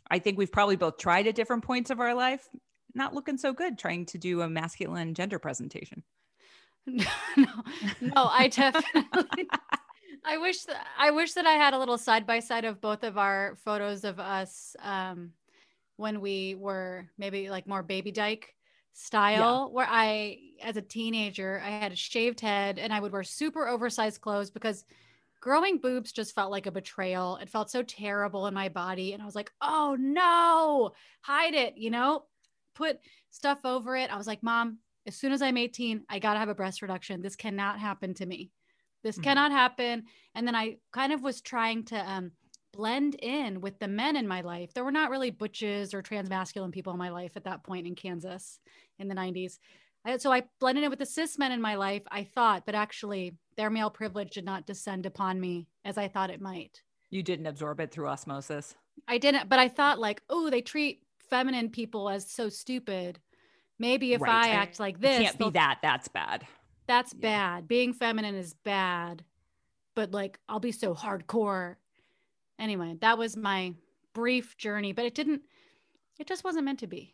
I 0.10 0.20
think 0.20 0.38
we've 0.38 0.51
probably 0.51 0.75
both 0.75 0.98
tried 0.98 1.27
at 1.27 1.36
different 1.36 1.63
points 1.63 1.89
of 1.89 2.00
our 2.00 2.13
life, 2.13 2.50
not 2.94 3.13
looking 3.13 3.38
so 3.38 3.53
good 3.53 3.77
trying 3.77 4.06
to 4.08 4.17
do 4.17 4.41
a 4.41 4.50
masculine 4.50 5.13
gender 5.13 5.39
presentation. 5.39 6.03
no, 6.86 7.06
no, 7.36 8.13
I 8.15 8.48
definitely. 8.48 9.48
I 10.25 10.38
wish 10.38 10.63
that 10.63 10.86
I 10.98 11.12
wish 11.12 11.34
that 11.34 11.46
I 11.46 11.53
had 11.53 11.74
a 11.74 11.79
little 11.79 11.98
side 11.98 12.25
by 12.25 12.39
side 12.39 12.65
of 12.65 12.82
both 12.82 13.03
of 13.03 13.17
our 13.17 13.56
photos 13.63 14.03
of 14.03 14.20
us 14.20 14.75
um, 14.82 15.32
when 15.98 16.22
we 16.22 16.56
were 16.56 17.08
maybe 17.17 17.50
like 17.50 17.67
more 17.67 17.84
baby 17.84 18.12
dyke 18.12 18.53
style, 18.98 19.72
where 19.72 19.88
I, 19.89 20.39
as 20.62 20.77
a 20.77 20.82
teenager, 20.82 21.60
I 21.63 21.70
had 21.70 21.92
a 21.92 21.96
shaved 21.96 22.42
head 22.42 22.80
and 22.80 22.94
I 22.94 23.00
would 23.00 23.12
wear 23.12 23.24
super 23.24 23.68
oversized 23.68 24.22
clothes 24.22 24.50
because 24.51 24.86
growing 25.42 25.80
boobs 25.80 26.12
just 26.12 26.36
felt 26.36 26.51
like 26.51 26.66
a 26.68 26.72
betrayal. 26.72 27.38
It 27.38 27.50
felt 27.50 27.70
so 27.72 27.84
terrible 27.84 28.48
in 28.48 28.54
my 28.54 28.70
body, 28.70 29.13
and 29.13 29.22
I 29.22 29.25
was 29.25 29.36
like, 29.36 29.51
"Oh 29.62 29.96
no, 30.00 30.94
hide 31.24 31.54
it," 31.56 31.77
you 31.77 31.92
know, 31.92 32.27
put 32.75 33.00
stuff 33.32 33.62
over 33.66 33.96
it. 33.96 34.12
I 34.12 34.18
was 34.18 34.27
like, 34.27 34.44
"Mom, 34.44 34.80
as 35.06 35.16
soon 35.16 35.32
as 35.32 35.42
I'm 35.42 35.58
18, 35.58 36.06
I 36.10 36.20
got 36.20 36.34
to 36.34 36.39
have 36.39 36.50
a 36.50 36.56
breast 36.56 36.82
reduction. 36.82 37.22
This 37.22 37.36
cannot 37.36 37.80
happen 37.80 38.13
to 38.16 38.25
me. 38.25 38.51
This 39.04 39.18
Mhm. 39.18 39.38
cannot 39.38 39.51
happen. 39.51 40.06
And 40.36 40.48
then 40.48 40.56
I 40.56 40.80
kind 40.92 41.13
of 41.13 41.22
was 41.22 41.42
trying 41.42 41.86
to 41.86 41.98
um, 41.98 42.32
blend 42.77 43.15
in 43.15 43.60
with 43.60 43.79
the 43.79 43.88
men 43.88 44.15
in 44.15 44.27
my 44.27 44.41
life. 44.41 44.74
There 44.74 44.84
were 44.86 44.91
not 44.91 45.10
really 45.10 45.31
butches 45.31 45.93
or 45.93 46.01
transmasculine 46.03 46.72
people 46.72 46.93
in 46.93 47.00
my 47.00 47.10
life 47.10 47.31
at 47.36 47.43
that 47.46 47.63
point 47.63 47.88
in 47.88 47.96
Kansas 47.96 48.60
in 49.00 49.07
the 49.07 49.15
90s. 49.15 49.57
I, 50.05 50.17
so 50.17 50.31
I 50.31 50.43
blended 50.60 50.84
in 50.84 50.89
with 50.91 51.00
the 51.00 51.05
cis 51.05 51.38
men 51.39 51.51
in 51.51 51.60
my 51.62 51.75
life, 51.75 52.03
I 52.12 52.24
thought, 52.24 52.65
but 52.65 52.75
actually 52.75 53.36
their 53.57 53.69
male 53.72 53.89
privilege 53.89 54.29
did 54.36 54.46
not 54.46 54.67
descend 54.67 55.05
upon 55.07 55.39
me 55.41 55.67
as 55.84 55.98
I 55.98 56.07
thought 56.07 56.29
it 56.29 56.39
might. 56.39 56.81
You 57.10 57.24
didn't 57.24 57.48
absorb 57.48 57.79
it 57.79 57.91
through 57.91 58.07
osmosis. 58.07 58.75
I 59.07 59.17
didn't, 59.17 59.50
but 59.50 59.60
I 59.60 59.67
thought 59.69 60.00
like, 60.00 60.22
oh, 60.29 60.50
they 60.50 60.62
treat 60.62 61.01
feminine 61.29 61.69
people 61.69 62.10
as 62.10 62.29
so 62.31 62.48
stupid. 62.48 63.19
Maybe 63.79 64.13
if 64.13 64.22
Right. 64.22 64.46
I 64.46 64.50
I- 64.50 64.53
act 64.53 64.79
like 64.79 65.00
this, 65.00 65.19
can't 65.24 65.38
be 65.39 65.50
that. 65.51 65.79
That's 65.81 66.07
bad. 66.07 66.46
that's 66.88 67.13
Yeah. 67.13 67.19
bad. 67.57 67.67
Being 67.67 67.93
feminine 67.93 68.36
is 68.36 68.53
bad. 68.53 69.24
But 69.96 70.12
like 70.12 70.39
I'll 70.48 70.60
be 70.60 70.72
so 70.72 70.93
hardcore. 70.93 71.75
Anyway, 72.59 72.95
that 73.01 73.17
was 73.17 73.37
my 73.37 73.73
brief 74.13 74.57
journey, 74.57 74.93
but 74.93 75.05
it 75.05 75.15
didn't 75.15 75.41
it 76.19 76.27
just 76.27 76.43
wasn't 76.43 76.65
meant 76.65 76.79
to 76.79 76.87
be. 76.87 77.13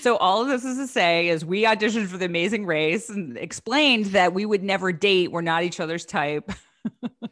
So 0.00 0.16
all 0.16 0.42
of 0.42 0.48
this 0.48 0.64
is 0.64 0.76
to 0.78 0.88
say 0.88 1.28
is 1.28 1.44
we 1.44 1.62
auditioned 1.62 2.08
for 2.08 2.18
the 2.18 2.24
Amazing 2.24 2.66
Race 2.66 3.08
and 3.08 3.38
explained 3.38 4.06
that 4.06 4.34
we 4.34 4.44
would 4.44 4.64
never 4.64 4.90
date. 4.90 5.30
We're 5.30 5.40
not 5.40 5.62
each 5.62 5.78
other's 5.78 6.04
type. 6.04 6.50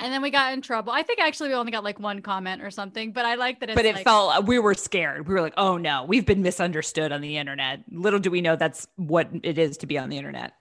And 0.00 0.12
then 0.12 0.22
we 0.22 0.30
got 0.30 0.52
in 0.52 0.60
trouble. 0.62 0.92
I 0.92 1.02
think 1.02 1.18
actually 1.18 1.48
we 1.48 1.56
only 1.56 1.72
got 1.72 1.82
like 1.82 1.98
one 1.98 2.22
comment 2.22 2.62
or 2.62 2.70
something, 2.70 3.12
but 3.12 3.24
I 3.24 3.34
like 3.34 3.58
that 3.60 3.70
it's 3.70 3.76
but 3.76 3.84
it 3.84 3.96
like, 3.96 4.04
felt 4.04 4.36
uh, 4.36 4.40
we 4.40 4.60
were 4.60 4.74
scared. 4.74 5.26
We 5.26 5.34
were 5.34 5.40
like, 5.40 5.54
"Oh 5.56 5.76
no, 5.76 6.04
we've 6.04 6.24
been 6.24 6.40
misunderstood 6.40 7.10
on 7.10 7.20
the 7.20 7.36
internet." 7.36 7.80
Little 7.90 8.20
do 8.20 8.30
we 8.30 8.40
know 8.40 8.54
that's 8.54 8.86
what 8.94 9.28
it 9.42 9.58
is 9.58 9.76
to 9.78 9.86
be 9.86 9.98
on 9.98 10.08
the 10.08 10.16
internet. 10.16 10.52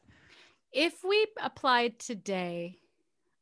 if 0.72 1.04
we 1.04 1.28
applied 1.42 2.00
today, 2.00 2.80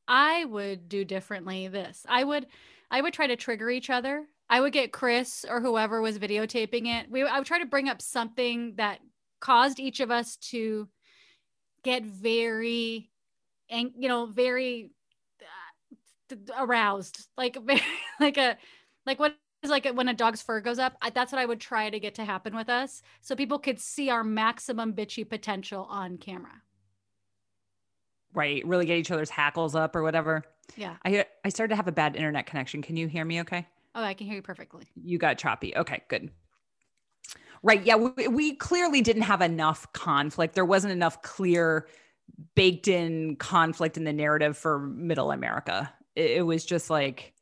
I 0.07 0.45
would 0.45 0.87
do 0.89 1.05
differently 1.05 1.67
this. 1.67 2.05
I 2.07 2.23
would 2.23 2.47
I 2.91 3.01
would 3.01 3.13
try 3.13 3.27
to 3.27 3.35
trigger 3.35 3.69
each 3.69 3.89
other. 3.89 4.25
I 4.49 4.61
would 4.61 4.73
get 4.73 4.91
Chris 4.91 5.45
or 5.49 5.59
whoever 5.59 6.01
was 6.01 6.19
videotaping 6.19 6.85
it. 6.87 7.09
We 7.09 7.23
I 7.23 7.37
would 7.37 7.47
try 7.47 7.59
to 7.59 7.65
bring 7.65 7.89
up 7.89 8.01
something 8.01 8.75
that 8.75 8.99
caused 9.39 9.79
each 9.79 9.99
of 9.99 10.11
us 10.11 10.37
to 10.37 10.87
get 11.83 12.03
very 12.03 13.11
and 13.69 13.91
you 13.97 14.07
know 14.09 14.25
very 14.25 14.91
uh, 16.31 16.35
aroused 16.57 17.27
like 17.37 17.57
very, 17.65 17.81
like 18.19 18.37
a 18.37 18.57
like 19.05 19.19
what 19.19 19.35
is 19.63 19.69
like 19.69 19.85
when 19.93 20.07
a 20.07 20.13
dog's 20.13 20.41
fur 20.41 20.61
goes 20.61 20.79
up 20.79 20.97
I, 21.01 21.11
that's 21.11 21.31
what 21.31 21.39
i 21.39 21.45
would 21.45 21.59
try 21.59 21.89
to 21.89 21.99
get 21.99 22.15
to 22.15 22.25
happen 22.25 22.55
with 22.55 22.69
us 22.69 23.01
so 23.21 23.35
people 23.35 23.59
could 23.59 23.79
see 23.79 24.09
our 24.09 24.23
maximum 24.23 24.93
bitchy 24.93 25.27
potential 25.27 25.85
on 25.89 26.17
camera 26.17 26.61
Right? 28.35 28.65
Really 28.65 28.85
get 28.85 28.97
each 28.97 29.11
other's 29.11 29.29
hackles 29.29 29.75
up 29.75 29.95
or 29.95 30.03
whatever. 30.03 30.43
yeah 30.75 30.95
I 31.05 31.25
I 31.43 31.49
started 31.49 31.71
to 31.71 31.75
have 31.75 31.87
a 31.87 31.91
bad 31.91 32.15
internet 32.15 32.45
connection. 32.45 32.81
Can 32.81 32.97
you 32.97 33.07
hear 33.07 33.25
me 33.25 33.41
okay? 33.41 33.67
oh 33.97 34.03
i 34.03 34.13
can 34.13 34.27
hear 34.27 34.35
you 34.35 34.41
perfectly 34.41 34.83
You 34.95 35.17
got 35.17 35.37
choppy. 35.37 35.75
Okay, 35.75 36.03
good. 36.09 36.29
Right. 37.63 37.83
Yeah. 37.83 37.95
We, 37.95 38.27
we 38.27 38.55
clearly 38.55 39.01
didn't 39.01 39.23
have 39.23 39.41
enough 39.41 39.91
conflict. 39.93 40.53
There 40.53 40.65
wasn't 40.65 40.91
enough 40.93 41.21
clear, 41.23 41.87
baked 42.53 42.87
in 42.87 43.37
conflict 43.37 43.97
in 43.97 44.03
the 44.03 44.13
narrative 44.13 44.55
for 44.57 44.79
middle 44.79 45.31
America. 45.31 45.91
It, 46.15 46.31
it 46.31 46.41
was 46.45 46.63
just 46.65 46.89
like, 46.91 47.33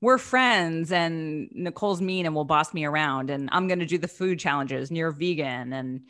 we're 0.00 0.18
friends 0.18 0.92
and 0.92 1.48
Nicole's 1.52 2.00
mean 2.00 2.24
and 2.26 2.34
will 2.34 2.44
boss 2.44 2.72
me 2.72 2.84
around 2.84 3.28
and 3.30 3.48
I'm 3.52 3.66
going 3.66 3.80
to 3.80 3.86
do 3.86 3.98
the 3.98 4.08
food 4.08 4.38
challenges 4.38 4.88
and 4.88 4.96
you're 4.96 5.10
vegan 5.10 5.72
and 5.72 6.02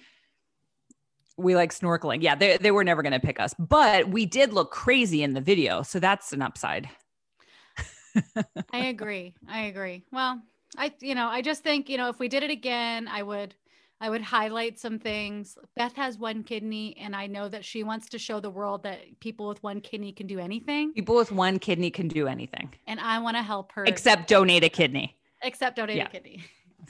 we 1.36 1.54
like 1.54 1.72
snorkeling. 1.72 2.22
Yeah. 2.22 2.34
They, 2.34 2.56
they 2.56 2.70
were 2.70 2.84
never 2.84 3.02
going 3.02 3.12
to 3.12 3.20
pick 3.20 3.38
us, 3.40 3.54
but 3.58 4.08
we 4.08 4.24
did 4.26 4.52
look 4.52 4.70
crazy 4.70 5.22
in 5.22 5.34
the 5.34 5.40
video. 5.40 5.82
So 5.82 5.98
that's 6.00 6.32
an 6.32 6.42
upside. 6.42 6.88
i 8.72 8.86
agree 8.86 9.34
i 9.46 9.64
agree 9.66 10.02
well 10.10 10.40
i 10.78 10.90
you 11.00 11.14
know 11.14 11.26
i 11.28 11.42
just 11.42 11.62
think 11.62 11.86
you 11.90 11.98
know 11.98 12.08
if 12.08 12.18
we 12.18 12.28
did 12.28 12.42
it 12.42 12.50
again 12.50 13.06
i 13.08 13.22
would 13.22 13.54
i 14.00 14.08
would 14.08 14.22
highlight 14.22 14.78
some 14.78 14.98
things 14.98 15.58
beth 15.76 15.94
has 15.94 16.16
one 16.16 16.42
kidney 16.42 16.96
and 16.98 17.14
i 17.14 17.26
know 17.26 17.46
that 17.46 17.62
she 17.62 17.82
wants 17.82 18.08
to 18.08 18.18
show 18.18 18.40
the 18.40 18.48
world 18.48 18.82
that 18.82 19.00
people 19.20 19.46
with 19.46 19.62
one 19.62 19.82
kidney 19.82 20.12
can 20.12 20.26
do 20.26 20.38
anything 20.38 20.94
People 20.94 21.14
with 21.16 21.30
one 21.30 21.58
kidney 21.58 21.90
can 21.90 22.08
do 22.08 22.26
anything 22.26 22.72
and 22.86 22.98
i 23.00 23.18
want 23.18 23.36
to 23.36 23.42
help 23.42 23.70
her 23.72 23.84
except 23.84 24.28
donate 24.28 24.64
a 24.64 24.70
kidney. 24.70 25.14
except 25.42 25.76
donate 25.76 25.96
Yeah. 25.96 26.06
a 26.06 26.08
kidney. 26.10 26.42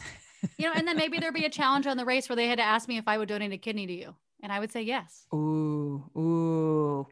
you 0.58 0.66
know, 0.66 0.74
and 0.76 0.86
then 0.86 0.96
maybe 0.96 1.18
there'd 1.18 1.34
be 1.34 1.44
a 1.44 1.50
challenge 1.50 1.88
on 1.88 1.96
the 1.96 2.04
race 2.04 2.28
where 2.28 2.36
they 2.36 2.46
had 2.46 2.58
to 2.58 2.64
ask 2.64 2.88
me 2.88 2.98
if 2.98 3.08
I 3.08 3.18
would 3.18 3.28
donate 3.28 3.52
a 3.52 3.58
kidney 3.58 3.86
to 3.88 3.92
you, 3.92 4.14
and 4.46 4.52
I 4.52 4.60
would 4.60 4.70
say 4.70 4.82
yes. 4.82 5.26
Ooh, 5.34 6.04
ooh. 6.16 7.08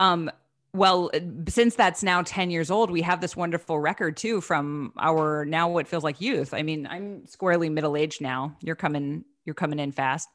Um, 0.00 0.30
well, 0.74 1.10
uh, 1.14 1.20
since 1.48 1.76
that's 1.76 2.02
now 2.02 2.20
10 2.20 2.50
years 2.50 2.70
old, 2.70 2.90
we 2.90 3.00
have 3.00 3.22
this 3.22 3.34
wonderful 3.34 3.80
record 3.80 4.18
too 4.18 4.42
from 4.42 4.92
our 4.98 5.46
now 5.46 5.70
what 5.70 5.88
feels 5.88 6.04
like 6.04 6.20
youth. 6.20 6.52
I 6.52 6.62
mean, 6.62 6.86
I'm 6.86 7.26
squarely 7.26 7.70
middle 7.70 7.96
aged 7.96 8.20
now. 8.20 8.54
You're 8.60 8.76
coming, 8.76 9.24
you're 9.46 9.54
coming 9.54 9.78
in 9.78 9.92
fast. 9.92 10.28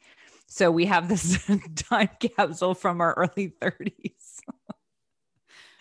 So 0.48 0.72
we 0.72 0.86
have 0.86 1.08
this 1.08 1.48
time 1.76 2.10
capsule 2.20 2.74
from 2.74 3.00
our 3.00 3.13
early 3.13 3.54
30s. 3.62 4.39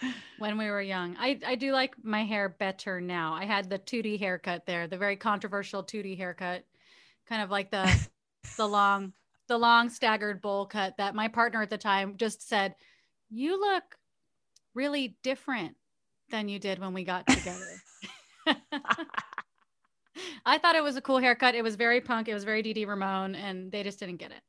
When 0.39 0.59
we 0.59 0.69
were 0.69 0.83
young, 0.83 1.17
I 1.19 1.41
I 1.47 1.55
do 1.55 1.73
like 1.73 1.95
my 2.03 2.23
hair 2.23 2.51
better 2.51 3.01
now. 3.01 3.33
I 3.33 3.47
had 3.47 3.71
the 3.71 3.79
2D 3.79 4.19
haircut 4.19 4.67
there, 4.67 4.87
the 4.87 4.99
very 4.99 5.17
controversial 5.17 5.83
2D 5.83 6.19
haircut, 6.19 6.67
kind 7.27 7.41
of 7.41 7.51
like 7.51 7.71
the 7.71 7.91
the 8.59 8.69
long 8.69 9.15
the 9.49 9.59
long 9.59 9.89
staggered 9.89 10.41
bowl 10.43 10.67
cut 10.67 10.97
that 10.99 11.15
my 11.15 11.29
partner 11.29 11.63
at 11.63 11.71
the 11.71 11.79
time 11.79 12.17
just 12.17 12.47
said, 12.49 12.75
"You 13.31 13.61
look 13.61 13.85
really 14.75 15.17
different 15.23 15.77
than 16.31 16.49
you 16.49 16.59
did 16.59 16.79
when 16.79 16.95
we 16.95 17.05
got 17.05 17.27
together." 17.27 17.83
I 20.47 20.59
thought 20.59 20.77
it 20.77 20.83
was 20.83 20.97
a 20.97 21.01
cool 21.01 21.19
haircut. 21.19 21.55
It 21.55 21.63
was 21.63 21.77
very 21.77 22.01
punk. 22.01 22.29
It 22.29 22.35
was 22.35 22.45
very 22.45 22.63
Dee 22.63 22.85
Ramone, 22.85 23.35
and 23.35 23.71
they 23.71 23.83
just 23.83 23.99
didn't 23.99 24.17
get 24.17 24.31
it. 24.31 24.41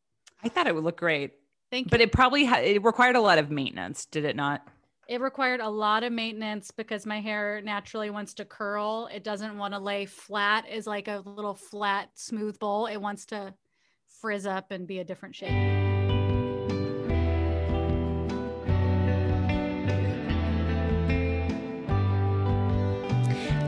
I 0.44 0.50
thought 0.50 0.68
it 0.68 0.76
would 0.76 0.84
look 0.84 0.98
great, 0.98 1.32
Thank 1.72 1.88
you. 1.88 1.90
but 1.92 2.02
it 2.02 2.12
probably 2.12 2.46
ha- 2.46 2.60
it 2.60 2.84
required 2.84 3.16
a 3.16 3.22
lot 3.22 3.38
of 3.40 3.50
maintenance, 3.50 4.06
did 4.06 4.24
it 4.24 4.36
not? 4.36 4.68
It 5.08 5.22
required 5.22 5.62
a 5.62 5.70
lot 5.70 6.04
of 6.04 6.12
maintenance 6.12 6.70
because 6.72 7.06
my 7.06 7.22
hair 7.22 7.62
naturally 7.62 8.10
wants 8.10 8.34
to 8.36 8.46
curl. 8.46 9.10
It 9.12 9.24
doesn't 9.24 9.58
want 9.58 9.74
to 9.74 9.80
lay 9.80 10.06
flat 10.06 10.68
as 10.68 10.86
like 10.86 11.08
a 11.08 11.24
little 11.26 11.56
flat, 11.56 12.10
smooth 12.16 12.60
bowl. 12.60 12.88
It 12.88 12.98
wants 12.98 13.26
to 13.28 13.54
frizz 14.22 14.46
up 14.46 14.72
and 14.72 14.88
be 14.88 15.00
a 15.00 15.04
different 15.04 15.36
shape. 15.36 15.50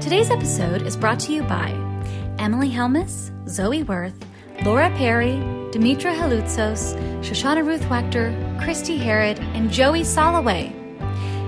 Today's 0.02 0.32
episode 0.32 0.82
is 0.82 0.98
brought 0.98 1.20
to 1.22 1.34
you 1.34 1.44
by 1.44 1.70
Emily 2.40 2.70
Helmus, 2.70 3.32
Zoe 3.48 3.84
Worth, 3.84 4.16
Laura 4.66 4.90
Perry, 4.98 5.34
Dimitra 5.72 6.16
Halutzos, 6.16 6.96
Shoshana 7.22 7.66
Ruth 7.66 7.84
Wechter, 7.84 8.34
Christy 8.64 8.98
Herod, 8.98 9.40
and 9.40 9.70
Joey 9.70 10.02
Soloway. 10.02 10.74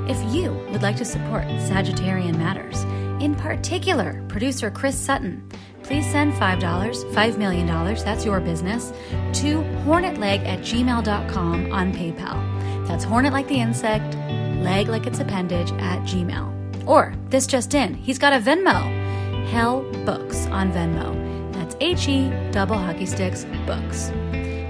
If 0.07 0.35
you 0.35 0.51
would 0.71 0.83
like 0.83 0.97
to 0.97 1.05
support 1.05 1.43
Sagittarian 1.45 2.37
Matters, 2.37 2.83
in 3.21 3.35
particular 3.35 4.23
producer 4.27 4.71
Chris 4.71 4.97
Sutton, 4.97 5.47
please 5.83 6.09
send 6.09 6.33
$5, 6.33 6.59
$5 6.59 7.37
million, 7.37 7.67
that's 7.67 8.25
your 8.25 8.39
business, 8.39 8.91
to 9.33 9.61
hornetleg 9.85 10.43
at 10.45 10.59
gmail.com 10.61 11.71
on 11.71 11.93
PayPal. 11.93 12.87
That's 12.87 13.03
hornet 13.03 13.31
like 13.31 13.47
the 13.47 13.59
insect, 13.61 14.15
leg 14.63 14.87
like 14.87 15.05
its 15.05 15.19
appendage 15.19 15.71
at 15.73 16.01
gmail. 16.01 16.87
Or 16.87 17.13
this 17.29 17.45
just 17.45 17.75
in, 17.75 17.93
he's 17.93 18.17
got 18.17 18.33
a 18.33 18.39
Venmo, 18.39 19.47
Hell 19.49 19.81
Books 20.03 20.47
on 20.47 20.71
Venmo. 20.71 21.53
That's 21.53 21.75
H 21.79 22.07
E 22.07 22.31
double 22.51 22.77
hockey 22.77 23.05
sticks 23.05 23.45
books. 23.67 24.09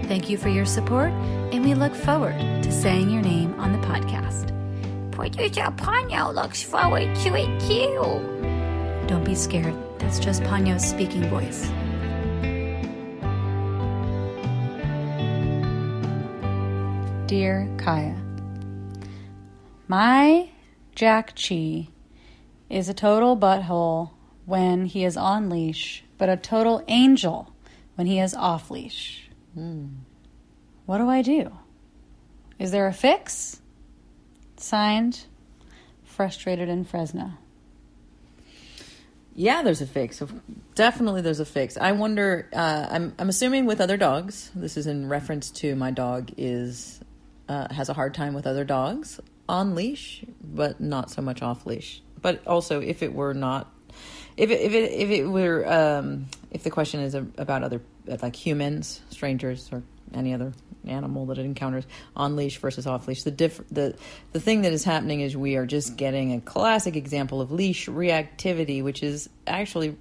Thank 0.08 0.30
you 0.30 0.38
for 0.38 0.50
your 0.50 0.66
support, 0.66 1.12
and 1.54 1.64
we 1.64 1.74
look 1.74 1.96
forward 1.96 2.38
to 2.64 2.72
saying 2.72 3.10
your 3.10 3.22
name 3.22 3.58
on 3.58 3.72
the 3.72 3.88
podcast. 3.88 4.50
Producer 5.12 5.72
Ponyo 5.78 6.34
looks 6.34 6.62
forward 6.64 7.16
to 7.18 7.36
it 7.36 7.60
too. 7.62 8.41
Don't 9.12 9.26
be 9.26 9.36
scared, 9.36 9.76
that's 10.00 10.20
just 10.20 10.42
Ponyo's 10.44 10.86
speaking 10.86 11.30
voice. 11.30 11.68
Dear 17.28 17.70
Kaya, 17.78 18.16
My 19.90 20.50
Jack 20.96 21.36
Chi 21.36 21.90
is 22.70 22.88
a 22.88 22.94
total 22.94 23.36
butthole 23.36 24.12
when 24.46 24.86
he 24.86 25.04
is 25.04 25.18
on 25.18 25.50
leash, 25.50 26.06
but 26.18 26.30
a 26.30 26.38
total 26.38 26.82
angel 26.88 27.54
when 27.96 28.08
he 28.08 28.18
is 28.18 28.34
off 28.34 28.72
leash. 28.72 29.30
Hmm. 29.56 29.88
What 30.86 31.00
do 31.00 31.10
I 31.10 31.22
do? 31.22 31.52
Is 32.58 32.72
there 32.72 32.88
a 32.88 32.94
fix? 32.94 33.60
Signed, 34.56 35.26
Frustrated 36.06 36.70
in 36.70 36.86
Fresno. 36.86 37.34
Yeah, 39.34 39.64
there's 39.64 39.82
a 39.82 39.88
fix. 39.88 40.22
Definitely, 40.76 41.22
there's 41.22 41.40
a 41.40 41.46
fix. 41.46 41.78
I 41.78 41.94
wonder. 41.94 42.50
Uh, 42.54 42.88
I'm 42.90 43.14
I'm 43.18 43.30
assuming 43.30 43.66
with 43.66 43.80
other 43.80 43.98
dogs. 43.98 44.52
This 44.54 44.78
is 44.78 44.88
in 44.88 45.08
reference 45.08 45.52
to 45.52 45.76
my 45.76 45.92
dog 45.92 46.32
is 46.38 47.00
uh, 47.48 47.74
has 47.74 47.90
a 47.90 47.94
hard 47.94 48.14
time 48.14 48.34
with 48.34 48.46
other 48.46 48.66
dogs 48.66 49.20
on 49.48 49.76
leash, 49.76 50.24
but 50.42 50.82
not 50.82 51.12
so 51.12 51.22
much 51.22 51.42
off 51.42 51.66
leash. 51.66 52.02
But 52.22 52.46
also, 52.46 52.82
if 52.82 53.02
it 53.04 53.14
were 53.14 53.34
not, 53.34 53.72
if 54.36 54.50
it 54.50 54.62
if 54.62 54.74
it 54.74 54.92
if 54.92 55.10
it 55.10 55.26
were 55.26 55.66
um, 55.72 56.28
if 56.52 56.64
the 56.64 56.70
question 56.70 57.00
is 57.00 57.16
about 57.16 57.64
other 57.64 57.82
like 58.06 58.36
humans, 58.36 59.02
strangers, 59.10 59.70
or 59.72 59.84
any 60.14 60.34
other 60.34 60.54
animal 60.86 61.26
that 61.28 61.38
it 61.38 61.46
encounters. 61.46 61.86
On 62.16 62.36
leash 62.36 62.58
versus 62.58 62.88
off 62.88 63.08
leash, 63.08 63.24
the 63.24 63.32
diff 63.32 63.62
the 63.70 63.96
the 64.32 64.40
thing 64.40 64.62
that 64.62 64.74
is 64.74 64.84
happening 64.84 65.22
is 65.22 65.36
we 65.38 65.56
are 65.56 65.66
just 65.66 65.96
getting 65.96 66.34
a 66.34 66.42
classic 66.42 66.96
example 66.96 67.42
of 67.42 67.52
leash 67.52 67.88
reactivity, 67.88 68.84
which 68.84 69.04
is 69.04 69.30
actually 69.48 69.98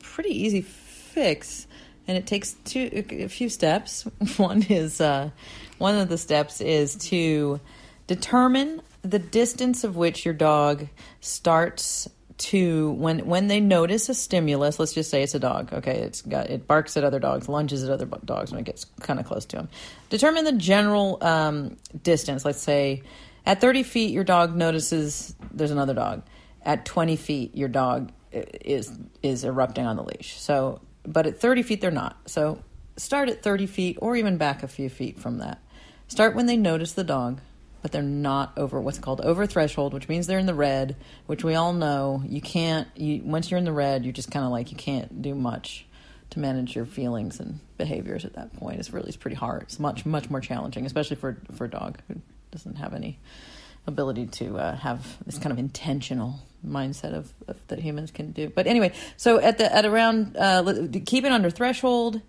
pretty 0.00 0.30
easy 0.30 0.62
fix, 0.62 1.66
and 2.06 2.16
it 2.16 2.26
takes 2.26 2.54
two 2.64 3.04
a 3.10 3.28
few 3.28 3.48
steps. 3.48 4.02
One 4.36 4.62
is 4.62 5.00
uh, 5.00 5.30
one 5.78 5.96
of 5.96 6.08
the 6.08 6.18
steps 6.18 6.60
is 6.60 6.96
to 7.08 7.60
determine 8.06 8.82
the 9.02 9.18
distance 9.18 9.84
of 9.84 9.96
which 9.96 10.24
your 10.24 10.34
dog 10.34 10.88
starts 11.20 12.08
to 12.40 12.92
when 12.92 13.26
when 13.26 13.48
they 13.48 13.60
notice 13.60 14.08
a 14.08 14.14
stimulus. 14.14 14.78
Let's 14.78 14.94
just 14.94 15.10
say 15.10 15.22
it's 15.22 15.34
a 15.34 15.38
dog. 15.38 15.72
Okay, 15.72 15.98
it's 15.98 16.22
got 16.22 16.50
it 16.50 16.66
barks 16.66 16.96
at 16.96 17.04
other 17.04 17.20
dogs, 17.20 17.48
lunges 17.48 17.84
at 17.84 17.90
other 17.90 18.06
dogs 18.24 18.50
when 18.50 18.60
it 18.60 18.64
gets 18.64 18.86
kind 19.00 19.20
of 19.20 19.26
close 19.26 19.44
to 19.46 19.56
them. 19.56 19.68
Determine 20.08 20.44
the 20.44 20.52
general 20.52 21.18
um, 21.20 21.76
distance. 22.02 22.44
Let's 22.44 22.60
say 22.60 23.02
at 23.46 23.60
30 23.60 23.82
feet, 23.82 24.12
your 24.12 24.24
dog 24.24 24.54
notices 24.54 25.34
there's 25.52 25.70
another 25.70 25.94
dog. 25.94 26.22
At 26.62 26.84
20 26.84 27.16
feet, 27.16 27.54
your 27.54 27.68
dog 27.68 28.12
is 28.32 28.90
is 29.22 29.44
erupting 29.44 29.86
on 29.86 29.96
the 29.96 30.02
leash. 30.02 30.38
So, 30.40 30.80
but 31.04 31.26
at 31.26 31.40
30 31.40 31.62
feet, 31.62 31.80
they're 31.80 31.90
not. 31.90 32.16
So, 32.26 32.62
start 32.96 33.28
at 33.28 33.42
30 33.42 33.66
feet 33.66 33.98
or 34.00 34.16
even 34.16 34.36
back 34.36 34.62
a 34.62 34.68
few 34.68 34.88
feet 34.88 35.18
from 35.18 35.38
that. 35.38 35.60
Start 36.08 36.34
when 36.34 36.46
they 36.46 36.56
notice 36.56 36.92
the 36.92 37.04
dog, 37.04 37.40
but 37.82 37.92
they're 37.92 38.02
not 38.02 38.52
over 38.56 38.80
what's 38.80 38.98
called 38.98 39.20
over 39.20 39.46
threshold, 39.46 39.94
which 39.94 40.08
means 40.08 40.26
they're 40.26 40.38
in 40.38 40.46
the 40.46 40.54
red, 40.54 40.96
which 41.26 41.44
we 41.44 41.54
all 41.54 41.72
know 41.72 42.22
you 42.26 42.40
can't. 42.40 42.88
You 42.96 43.22
once 43.24 43.50
you're 43.50 43.58
in 43.58 43.64
the 43.64 43.72
red, 43.72 44.04
you're 44.04 44.12
just 44.12 44.30
kind 44.30 44.44
of 44.44 44.50
like 44.50 44.70
you 44.70 44.76
can't 44.76 45.22
do 45.22 45.34
much 45.34 45.86
to 46.30 46.38
manage 46.38 46.76
your 46.76 46.86
feelings 46.86 47.40
and 47.40 47.60
behaviors 47.76 48.24
at 48.24 48.34
that 48.34 48.54
point. 48.56 48.78
It's 48.78 48.92
really 48.92 49.08
it's 49.08 49.16
pretty 49.16 49.36
hard. 49.36 49.62
It's 49.62 49.78
much 49.78 50.04
much 50.06 50.30
more 50.30 50.40
challenging, 50.40 50.86
especially 50.86 51.16
for 51.16 51.38
for 51.54 51.64
a 51.64 51.70
dog 51.70 51.98
who 52.08 52.20
doesn't 52.50 52.76
have 52.76 52.94
any 52.94 53.18
ability 53.86 54.26
to 54.26 54.58
uh, 54.58 54.76
have 54.76 55.16
this 55.24 55.38
kind 55.38 55.52
of 55.52 55.58
intentional 55.58 56.40
mindset 56.66 57.14
of, 57.14 57.32
of 57.48 57.56
that 57.68 57.78
humans 57.78 58.10
can 58.10 58.32
do. 58.32 58.50
But 58.50 58.66
anyway, 58.66 58.92
so 59.16 59.40
at 59.40 59.58
the 59.58 59.74
at 59.74 59.86
around 59.86 60.36
uh, 60.36 60.88
keep 61.06 61.24
it 61.24 61.32
under 61.32 61.50
threshold 61.50 62.20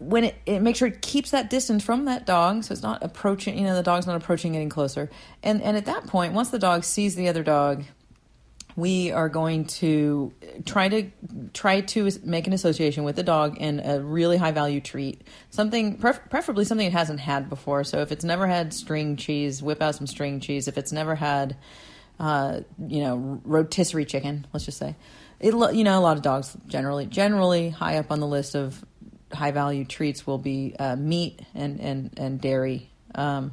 when 0.00 0.24
it, 0.24 0.34
it 0.46 0.60
make 0.60 0.76
sure 0.76 0.88
it 0.88 1.02
keeps 1.02 1.30
that 1.30 1.50
distance 1.50 1.84
from 1.84 2.06
that 2.06 2.26
dog 2.26 2.64
so 2.64 2.72
it's 2.72 2.82
not 2.82 3.02
approaching 3.02 3.56
you 3.58 3.64
know 3.64 3.74
the 3.74 3.82
dog's 3.82 4.06
not 4.06 4.16
approaching 4.16 4.52
getting 4.52 4.70
closer. 4.70 5.10
And 5.42 5.62
and 5.62 5.76
at 5.76 5.84
that 5.84 6.06
point 6.06 6.32
once 6.32 6.48
the 6.48 6.58
dog 6.58 6.84
sees 6.84 7.14
the 7.14 7.28
other 7.28 7.42
dog 7.42 7.84
we 8.76 9.10
are 9.10 9.28
going 9.28 9.66
to 9.66 10.32
try 10.64 10.88
to 10.88 11.10
try 11.52 11.82
to 11.82 12.10
make 12.24 12.46
an 12.46 12.52
association 12.52 13.04
with 13.04 13.16
the 13.16 13.22
dog 13.22 13.58
and 13.60 13.80
a 13.84 14.00
really 14.00 14.38
high 14.38 14.52
value 14.52 14.80
treat. 14.80 15.22
Something 15.50 15.98
pref- 15.98 16.30
preferably 16.30 16.64
something 16.64 16.86
it 16.86 16.92
hasn't 16.92 17.20
had 17.20 17.50
before. 17.50 17.84
So 17.84 18.00
if 18.00 18.10
it's 18.10 18.24
never 18.24 18.46
had 18.46 18.72
string 18.72 19.16
cheese 19.16 19.62
whip 19.62 19.82
out 19.82 19.96
some 19.96 20.06
string 20.06 20.40
cheese. 20.40 20.66
If 20.66 20.78
it's 20.78 20.92
never 20.92 21.14
had 21.14 21.56
uh, 22.18 22.60
you 22.88 23.00
know 23.00 23.40
rotisserie 23.44 24.06
chicken 24.06 24.46
let's 24.52 24.64
just 24.64 24.78
say. 24.78 24.96
It 25.40 25.54
you 25.74 25.84
know 25.84 25.98
a 25.98 26.00
lot 26.00 26.16
of 26.16 26.22
dogs 26.22 26.56
generally 26.66 27.06
generally 27.06 27.70
high 27.70 27.98
up 27.98 28.10
on 28.10 28.20
the 28.20 28.26
list 28.26 28.54
of 28.54 28.82
high 29.32 29.50
value 29.50 29.84
treats 29.84 30.26
will 30.26 30.38
be 30.38 30.74
uh, 30.78 30.96
meat 30.96 31.40
and 31.54 31.80
and 31.80 32.10
and 32.16 32.40
dairy 32.40 32.90
um, 33.14 33.52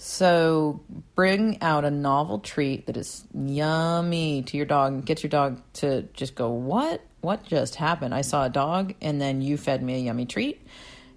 so 0.00 0.80
bring 1.16 1.60
out 1.60 1.84
a 1.84 1.90
novel 1.90 2.38
treat 2.38 2.86
that 2.86 2.96
is 2.96 3.24
yummy 3.34 4.42
to 4.44 4.56
your 4.56 4.64
dog 4.64 4.92
and 4.92 5.04
get 5.04 5.24
your 5.24 5.30
dog 5.30 5.60
to 5.74 6.02
just 6.14 6.36
go, 6.36 6.50
What? 6.50 7.02
What 7.20 7.44
just 7.44 7.74
happened? 7.74 8.14
I 8.14 8.20
saw 8.20 8.44
a 8.44 8.48
dog 8.48 8.94
and 9.00 9.20
then 9.20 9.42
you 9.42 9.56
fed 9.56 9.82
me 9.82 9.96
a 9.96 9.98
yummy 9.98 10.24
treat. 10.24 10.64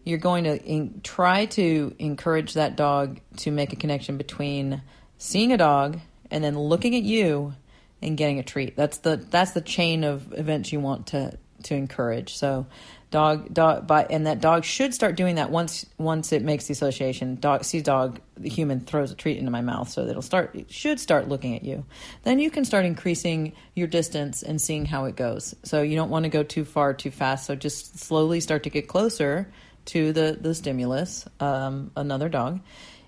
You're 0.03 0.17
going 0.17 0.45
to 0.45 0.59
in- 0.65 1.01
try 1.03 1.45
to 1.45 1.95
encourage 1.99 2.55
that 2.55 2.75
dog 2.75 3.19
to 3.37 3.51
make 3.51 3.71
a 3.71 3.75
connection 3.75 4.17
between 4.17 4.81
seeing 5.19 5.51
a 5.51 5.57
dog 5.57 5.99
and 6.31 6.43
then 6.43 6.57
looking 6.57 6.95
at 6.95 7.03
you 7.03 7.53
and 8.01 8.17
getting 8.17 8.39
a 8.39 8.43
treat. 8.43 8.75
That's 8.75 8.97
the 8.97 9.17
that's 9.17 9.51
the 9.51 9.61
chain 9.61 10.03
of 10.03 10.33
events 10.33 10.73
you 10.73 10.79
want 10.79 11.05
to 11.07 11.37
to 11.65 11.75
encourage. 11.75 12.33
So 12.35 12.65
dog 13.11 13.53
dog 13.53 13.85
but 13.85 14.09
and 14.09 14.25
that 14.25 14.39
dog 14.39 14.63
should 14.63 14.93
start 14.93 15.15
doing 15.15 15.35
that 15.35 15.51
once 15.51 15.85
once 15.97 16.31
it 16.31 16.41
makes 16.41 16.67
the 16.67 16.71
association. 16.71 17.35
Dog 17.35 17.65
sees 17.65 17.83
dog 17.83 18.19
the 18.37 18.49
human 18.49 18.79
throws 18.79 19.11
a 19.11 19.15
treat 19.15 19.37
into 19.37 19.51
my 19.51 19.61
mouth 19.61 19.89
so 19.89 20.05
it'll 20.07 20.21
start 20.21 20.55
it 20.55 20.71
should 20.71 20.99
start 20.99 21.27
looking 21.27 21.55
at 21.55 21.63
you. 21.63 21.85
Then 22.23 22.39
you 22.39 22.49
can 22.49 22.63
start 22.63 22.85
increasing 22.85 23.53
your 23.75 23.87
distance 23.87 24.41
and 24.41 24.59
seeing 24.59 24.85
how 24.85 25.05
it 25.05 25.17
goes. 25.17 25.53
So 25.63 25.81
you 25.81 25.95
don't 25.95 26.09
want 26.09 26.23
to 26.23 26.29
go 26.29 26.41
too 26.41 26.65
far 26.65 26.93
too 26.93 27.11
fast. 27.11 27.45
So 27.45 27.55
just 27.55 27.99
slowly 27.99 28.39
start 28.39 28.63
to 28.63 28.69
get 28.69 28.87
closer 28.87 29.51
to 29.85 30.13
the 30.13 30.37
the 30.39 30.55
stimulus 30.55 31.25
um, 31.39 31.91
another 31.95 32.29
dog. 32.29 32.61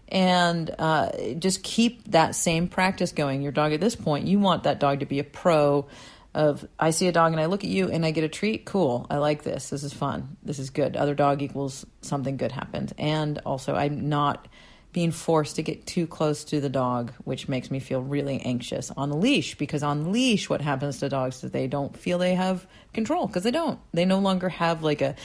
And 0.09 0.69
uh, 0.77 1.11
just 1.39 1.63
keep 1.63 2.11
that 2.11 2.35
same 2.35 2.67
practice 2.67 3.13
going. 3.13 3.41
Your 3.41 3.53
dog 3.53 3.71
at 3.71 3.79
this 3.79 3.95
point 3.95 4.27
you 4.27 4.37
want 4.37 4.63
that 4.63 4.81
dog 4.81 4.99
to 4.99 5.05
be 5.05 5.19
a 5.19 5.23
pro 5.23 5.87
of 6.33 6.67
I 6.79 6.91
see 6.91 7.07
a 7.07 7.11
dog 7.11 7.31
and 7.31 7.41
I 7.41 7.45
look 7.45 7.63
at 7.63 7.69
you 7.69 7.89
and 7.89 8.05
I 8.05 8.11
get 8.11 8.23
a 8.23 8.29
treat. 8.29 8.65
Cool. 8.65 9.05
I 9.09 9.17
like 9.17 9.43
this. 9.43 9.69
This 9.69 9.83
is 9.83 9.93
fun. 9.93 10.37
This 10.43 10.59
is 10.59 10.69
good. 10.69 10.95
Other 10.95 11.15
dog 11.15 11.41
equals 11.41 11.85
something 12.01 12.37
good 12.37 12.51
happened. 12.51 12.93
And 12.97 13.39
also 13.45 13.75
I'm 13.75 14.09
not 14.09 14.47
being 14.93 15.11
forced 15.11 15.55
to 15.55 15.63
get 15.63 15.87
too 15.87 16.05
close 16.05 16.43
to 16.43 16.61
the 16.61 16.69
dog, 16.69 17.11
which 17.23 17.47
makes 17.47 17.71
me 17.71 17.79
feel 17.79 18.01
really 18.01 18.39
anxious 18.41 18.91
on 18.95 19.09
the 19.09 19.17
leash 19.17 19.55
because 19.55 19.81
on 19.81 20.11
leash 20.11 20.49
what 20.49 20.61
happens 20.61 20.99
to 20.99 21.09
dogs 21.09 21.43
is 21.43 21.49
they 21.49 21.65
don't 21.65 21.97
feel 21.97 22.19
they 22.19 22.35
have 22.35 22.65
control 22.93 23.25
because 23.25 23.41
they 23.41 23.51
don't. 23.51 23.79
They 23.91 24.05
no 24.05 24.19
longer 24.19 24.49
have 24.49 24.83
like 24.83 25.01
a 25.01 25.15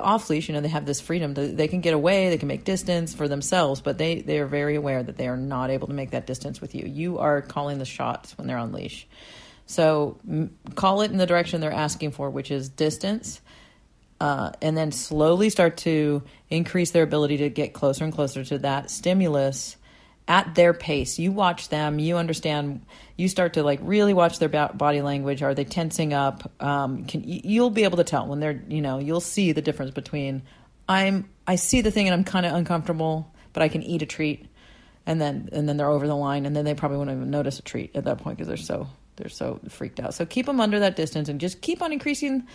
off 0.00 0.30
leash, 0.30 0.48
you 0.48 0.54
know, 0.54 0.62
they 0.62 0.68
have 0.68 0.86
this 0.86 1.02
freedom 1.02 1.34
they 1.34 1.68
can 1.68 1.82
get 1.82 1.92
away, 1.92 2.30
they 2.30 2.38
can 2.38 2.48
make 2.48 2.64
distance 2.64 3.14
for 3.14 3.28
themselves, 3.28 3.82
but 3.82 3.98
they 3.98 4.22
they 4.22 4.38
are 4.38 4.46
very 4.46 4.76
aware 4.76 5.02
that 5.02 5.18
they 5.18 5.28
are 5.28 5.36
not 5.36 5.68
able 5.70 5.88
to 5.88 5.94
make 5.94 6.12
that 6.12 6.26
distance 6.26 6.62
with 6.62 6.74
you. 6.74 6.86
You 6.86 7.18
are 7.18 7.42
calling 7.42 7.78
the 7.78 7.84
shots 7.84 8.36
when 8.38 8.46
they're 8.46 8.56
on 8.56 8.72
leash. 8.72 9.06
So 9.66 10.18
m- 10.28 10.56
call 10.74 11.02
it 11.02 11.10
in 11.10 11.18
the 11.18 11.26
direction 11.26 11.60
they're 11.60 11.72
asking 11.72 12.12
for, 12.12 12.30
which 12.30 12.50
is 12.50 12.68
distance, 12.68 13.40
uh, 14.20 14.52
and 14.62 14.76
then 14.76 14.92
slowly 14.92 15.50
start 15.50 15.76
to 15.78 16.22
increase 16.48 16.92
their 16.92 17.02
ability 17.02 17.38
to 17.38 17.50
get 17.50 17.74
closer 17.74 18.04
and 18.04 18.12
closer 18.12 18.44
to 18.44 18.58
that 18.58 18.90
stimulus 18.90 19.76
at 20.28 20.54
their 20.54 20.72
pace. 20.72 21.18
You 21.18 21.32
watch 21.32 21.68
them, 21.68 21.98
you 21.98 22.16
understand. 22.16 22.84
You 23.16 23.28
start 23.28 23.54
to 23.54 23.62
like 23.62 23.80
really 23.82 24.14
watch 24.14 24.38
their 24.38 24.48
bo- 24.48 24.72
body 24.74 25.02
language. 25.02 25.42
Are 25.42 25.54
they 25.54 25.64
tensing 25.64 26.12
up? 26.12 26.50
Um, 26.62 27.04
can 27.04 27.22
you'll 27.24 27.70
be 27.70 27.84
able 27.84 27.98
to 27.98 28.04
tell 28.04 28.26
when 28.26 28.40
they're 28.40 28.62
you 28.68 28.80
know 28.80 28.98
you'll 28.98 29.20
see 29.20 29.52
the 29.52 29.62
difference 29.62 29.92
between 29.92 30.42
I'm 30.88 31.28
I 31.46 31.56
see 31.56 31.80
the 31.80 31.90
thing 31.90 32.06
and 32.06 32.14
I'm 32.14 32.24
kind 32.24 32.46
of 32.46 32.54
uncomfortable, 32.54 33.32
but 33.52 33.62
I 33.62 33.68
can 33.68 33.82
eat 33.82 34.02
a 34.02 34.06
treat, 34.06 34.46
and 35.04 35.20
then 35.20 35.48
and 35.52 35.68
then 35.68 35.76
they're 35.76 35.90
over 35.90 36.06
the 36.06 36.16
line, 36.16 36.46
and 36.46 36.56
then 36.56 36.64
they 36.64 36.74
probably 36.74 36.98
won't 36.98 37.10
even 37.10 37.30
notice 37.30 37.58
a 37.58 37.62
treat 37.62 37.94
at 37.94 38.04
that 38.04 38.18
point 38.18 38.38
because 38.38 38.48
they're 38.48 38.56
so 38.56 38.88
they're 39.16 39.28
so 39.28 39.60
freaked 39.68 40.00
out. 40.00 40.14
So 40.14 40.26
keep 40.26 40.46
them 40.46 40.60
under 40.60 40.80
that 40.80 40.96
distance 40.96 41.28
and 41.28 41.40
just 41.40 41.60
keep 41.60 41.82
on 41.82 41.92
increasing 41.92 42.46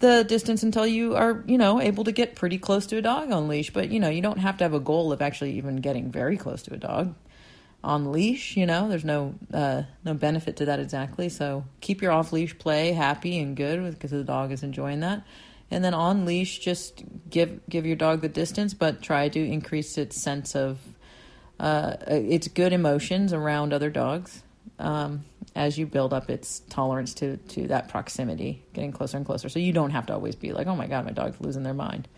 the 0.00 0.24
distance 0.24 0.62
until 0.62 0.86
you 0.86 1.14
are, 1.14 1.42
you 1.46 1.58
know, 1.58 1.80
able 1.80 2.04
to 2.04 2.12
get 2.12 2.34
pretty 2.34 2.58
close 2.58 2.86
to 2.86 2.96
a 2.96 3.02
dog 3.02 3.30
on 3.30 3.48
leash. 3.48 3.70
But, 3.72 3.90
you 3.90 4.00
know, 4.00 4.08
you 4.08 4.22
don't 4.22 4.38
have 4.38 4.58
to 4.58 4.64
have 4.64 4.74
a 4.74 4.80
goal 4.80 5.12
of 5.12 5.22
actually 5.22 5.52
even 5.52 5.76
getting 5.76 6.10
very 6.10 6.36
close 6.36 6.62
to 6.64 6.74
a 6.74 6.76
dog 6.76 7.14
on 7.84 8.10
leash, 8.10 8.56
you 8.56 8.66
know. 8.66 8.88
There's 8.88 9.04
no 9.04 9.34
uh 9.52 9.82
no 10.04 10.14
benefit 10.14 10.56
to 10.56 10.64
that 10.64 10.80
exactly. 10.80 11.28
So 11.28 11.64
keep 11.80 12.02
your 12.02 12.10
off 12.10 12.32
leash 12.32 12.58
play 12.58 12.92
happy 12.92 13.38
and 13.38 13.54
good 13.56 13.92
because 13.92 14.10
the 14.10 14.24
dog 14.24 14.50
is 14.50 14.62
enjoying 14.62 15.00
that. 15.00 15.24
And 15.70 15.84
then 15.84 15.94
on 15.94 16.24
leash 16.24 16.58
just 16.58 17.04
give 17.28 17.60
give 17.68 17.86
your 17.86 17.96
dog 17.96 18.22
the 18.22 18.28
distance 18.28 18.74
but 18.74 19.02
try 19.02 19.28
to 19.28 19.38
increase 19.38 19.98
its 19.98 20.20
sense 20.20 20.56
of 20.56 20.78
uh 21.60 21.96
its 22.08 22.48
good 22.48 22.72
emotions 22.72 23.32
around 23.32 23.72
other 23.72 23.90
dogs. 23.90 24.42
Um 24.78 25.24
as 25.54 25.78
you 25.78 25.86
build 25.86 26.12
up 26.12 26.30
its 26.30 26.60
tolerance 26.68 27.14
to 27.14 27.36
to 27.36 27.68
that 27.68 27.88
proximity, 27.88 28.64
getting 28.72 28.92
closer 28.92 29.16
and 29.16 29.26
closer. 29.26 29.48
So 29.48 29.58
you 29.58 29.72
don't 29.72 29.90
have 29.90 30.06
to 30.06 30.14
always 30.14 30.34
be 30.34 30.52
like, 30.52 30.66
"Oh 30.66 30.76
my 30.76 30.86
god, 30.86 31.04
my 31.04 31.12
dog's 31.12 31.40
losing 31.40 31.62
their 31.62 31.74
mind." 31.74 32.08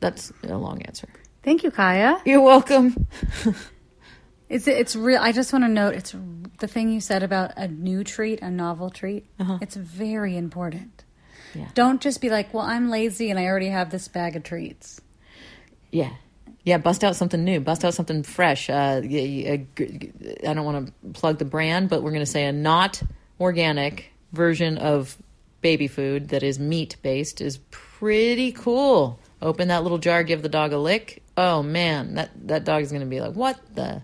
That's 0.00 0.32
a 0.44 0.56
long 0.56 0.82
answer. 0.82 1.08
Thank 1.42 1.64
you, 1.64 1.70
Kaya. 1.70 2.20
You're 2.24 2.42
welcome. 2.42 3.06
It's 4.48 4.66
it's 4.66 4.96
real. 4.96 5.20
I 5.20 5.32
just 5.32 5.52
want 5.52 5.64
to 5.64 5.68
note 5.68 5.94
it's 5.94 6.14
the 6.58 6.68
thing 6.68 6.90
you 6.90 7.00
said 7.00 7.22
about 7.22 7.52
a 7.56 7.68
new 7.68 8.02
treat, 8.02 8.40
a 8.40 8.50
novel 8.50 8.88
treat. 8.90 9.26
Uh-huh. 9.38 9.58
It's 9.60 9.76
very 9.76 10.36
important. 10.36 11.04
Yeah. 11.54 11.68
Don't 11.74 12.00
just 12.00 12.20
be 12.20 12.30
like, 12.30 12.54
"Well, 12.54 12.64
I'm 12.64 12.88
lazy 12.88 13.30
and 13.30 13.38
I 13.38 13.44
already 13.44 13.68
have 13.68 13.90
this 13.90 14.08
bag 14.08 14.36
of 14.36 14.44
treats." 14.44 15.00
Yeah. 15.90 16.12
Yeah, 16.68 16.76
bust 16.76 17.02
out 17.02 17.16
something 17.16 17.42
new. 17.44 17.60
Bust 17.60 17.82
out 17.82 17.94
something 17.94 18.22
fresh. 18.22 18.68
Uh, 18.68 19.00
g- 19.00 19.48
I 20.46 20.52
don't 20.52 20.66
want 20.66 20.86
to 20.86 20.92
plug 21.18 21.38
the 21.38 21.46
brand, 21.46 21.88
but 21.88 22.02
we're 22.02 22.10
going 22.10 22.20
to 22.20 22.26
say 22.26 22.44
a 22.44 22.52
not 22.52 23.02
organic 23.40 24.12
version 24.32 24.76
of 24.76 25.16
baby 25.62 25.88
food 25.88 26.28
that 26.28 26.42
is 26.42 26.58
meat 26.58 26.96
based 27.00 27.40
is 27.40 27.56
pretty 27.70 28.52
cool. 28.52 29.18
Open 29.40 29.68
that 29.68 29.82
little 29.82 29.96
jar, 29.96 30.22
give 30.22 30.42
the 30.42 30.50
dog 30.50 30.74
a 30.74 30.78
lick. 30.78 31.22
Oh 31.38 31.62
man, 31.62 32.16
that 32.16 32.32
that 32.48 32.64
dog 32.66 32.82
is 32.82 32.90
going 32.90 33.00
to 33.00 33.06
be 33.06 33.22
like, 33.22 33.32
"What 33.32 33.58
the? 33.74 34.02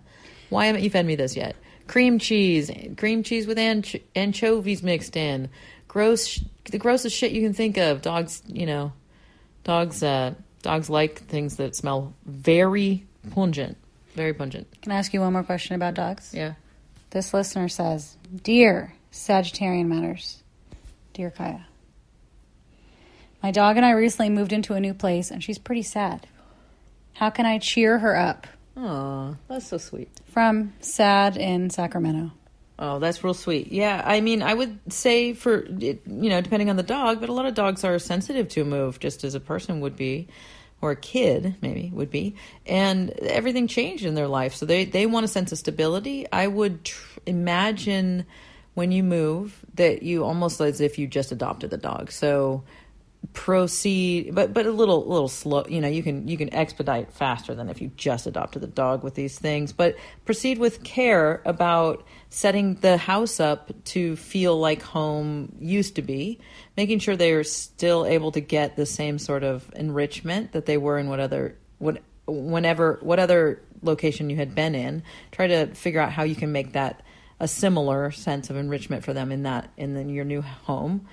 Why 0.49 0.65
haven't 0.65 0.85
you 0.85 0.89
fed 0.89 1.05
me 1.05 1.17
this 1.17 1.37
yet?" 1.37 1.57
Cream 1.87 2.19
cheese, 2.19 2.71
cream 2.97 3.23
cheese 3.23 3.47
with 3.47 3.59
anch- 3.59 4.01
anchovies 4.17 4.83
mixed 4.83 5.19
in. 5.19 5.51
Gross, 5.87 6.43
the 6.71 6.79
grossest 6.79 7.15
shit 7.15 7.33
you 7.33 7.43
can 7.43 7.53
think 7.53 7.77
of. 7.77 8.01
Dogs, 8.01 8.43
you 8.47 8.65
know, 8.65 8.95
dogs 9.65 10.03
uh 10.03 10.33
dogs 10.65 10.91
like 10.91 11.21
things 11.29 11.57
that 11.57 11.77
smell 11.77 12.13
very 12.27 13.05
pungent 13.31 13.77
very 14.15 14.35
pungent 14.35 14.67
Can 14.83 14.91
I 14.93 14.97
ask 14.97 15.15
you 15.15 15.21
one 15.21 15.33
more 15.33 15.43
question 15.45 15.75
about 15.77 15.95
dogs? 15.95 16.33
yeah 16.35 16.55
This 17.11 17.33
listener 17.33 17.69
says, 17.69 18.17
"Dear 18.43 18.93
Sagittarian 19.13 19.87
Matters, 19.87 20.43
Dear 21.13 21.31
Kaya, 21.31 21.67
my 23.43 23.51
dog 23.53 23.77
and 23.77 23.85
I 23.87 23.91
recently 23.93 24.31
moved 24.31 24.53
into 24.53 24.75
a 24.75 24.81
new 24.81 24.95
place 24.95 25.31
and 25.31 25.43
she's 25.45 25.59
pretty 25.59 25.83
sad. 25.83 26.27
How 27.13 27.31
can 27.31 27.47
I 27.47 27.59
cheer 27.59 27.99
her 27.99 28.17
up? 28.17 28.47
Oh, 28.77 29.37
that's 29.49 29.69
so 29.69 29.79
sweet. 29.79 30.09
From 30.33 30.73
Sad 30.81 31.37
in 31.37 31.71
Sacramento. 31.71 32.33
Oh, 32.77 32.99
that's 32.99 33.23
real 33.23 33.35
sweet. 33.35 33.71
Yeah, 33.71 34.03
I 34.05 34.21
mean, 34.21 34.43
I 34.43 34.53
would 34.53 34.93
say 34.93 35.33
for 35.33 35.65
you 35.69 36.01
know, 36.09 36.41
depending 36.41 36.71
on 36.71 36.77
the 36.77 36.83
dog, 36.83 37.21
but 37.21 37.29
a 37.29 37.33
lot 37.33 37.47
of 37.47 37.55
dogs 37.55 37.85
are 37.85 37.97
sensitive 38.01 38.49
to 38.49 38.63
a 38.63 38.65
move, 38.65 38.99
just 38.99 39.23
as 39.23 39.37
a 39.37 39.41
person 39.41 39.81
would 39.81 39.95
be, 39.95 40.27
or 40.85 40.91
a 40.91 40.97
kid 40.97 41.57
maybe 41.63 41.91
would 41.95 42.11
be, 42.11 42.37
and 42.67 43.09
everything 43.11 43.67
changed 43.67 44.05
in 44.05 44.15
their 44.15 44.29
life, 44.29 44.55
so 44.55 44.67
they 44.67 44.85
they 44.85 45.07
want 45.07 45.25
a 45.25 45.29
sense 45.29 45.51
of 45.51 45.57
stability. 45.57 46.27
I 46.31 46.47
would 46.47 46.85
tr- 46.85 47.21
imagine 47.25 48.27
when 48.75 48.93
you 48.93 49.03
move 49.03 49.65
that 49.77 50.03
you 50.03 50.25
almost 50.25 50.61
as 50.61 50.83
if 50.83 50.99
you 50.99 51.07
just 51.07 51.33
adopted 51.33 51.71
the 51.71 51.79
dog. 51.79 52.13
So 52.13 52.65
proceed 53.33 54.35
but 54.35 54.53
but 54.53 54.67
a 54.67 54.71
little 54.71 55.07
little 55.07 55.29
slow 55.29 55.65
you 55.67 55.81
know 55.81 55.89
you 55.89 56.03
can 56.03 56.29
you 56.29 56.37
can 56.37 56.53
expedite 56.53 57.11
faster 57.11 57.55
than 57.55 57.71
if 57.71 57.81
you 57.81 57.91
just 57.97 58.27
adopted 58.27 58.63
the 58.63 58.67
dog 58.67 59.03
with 59.03 59.15
these 59.15 59.39
things. 59.39 59.73
But 59.73 59.97
proceed 60.25 60.59
with 60.59 60.83
care 60.85 61.41
about 61.45 62.07
setting 62.29 62.75
the 62.77 62.97
house 62.97 63.41
up 63.41 63.73
to 63.85 64.17
feel 64.17 64.59
like 64.59 64.83
home 64.83 65.57
used 65.59 65.97
to 65.97 66.03
be 66.03 66.39
making 66.77 66.99
sure 66.99 67.17
they 67.17 67.33
are 67.33 67.45
still 67.45 68.05
able 68.05 68.33
to 68.33 68.41
get 68.41 68.77
the 68.77 68.87
same 68.87 69.19
sort 69.19 69.45
of 69.45 69.71
enrichment 69.75 70.53
that 70.53 70.67
they 70.67 70.77
were 70.77 70.99
in 70.99 71.09
what 71.09 71.21
other 71.21 71.57
what 71.79 72.03
whenever 72.27 72.99
what 73.03 73.19
other 73.19 73.63
location 73.83 74.29
you 74.29 74.37
had 74.37 74.55
been 74.55 74.75
in. 74.75 75.03
Try 75.31 75.47
to 75.47 75.67
figure 75.75 76.01
out 76.01 76.13
how 76.13 76.25
you 76.25 76.35
can 76.35 76.53
make 76.53 76.73
that 76.73 77.03
a 77.41 77.49
similar 77.49 78.11
sense 78.11 78.51
of 78.51 78.57
enrichment 78.57 79.05
for 79.05 79.13
them 79.13 79.33
in 79.33 79.45
that 79.45 79.71
in 79.77 79.95
the, 79.95 80.05
your 80.05 80.25
new 80.25 80.43
home. 80.43 81.07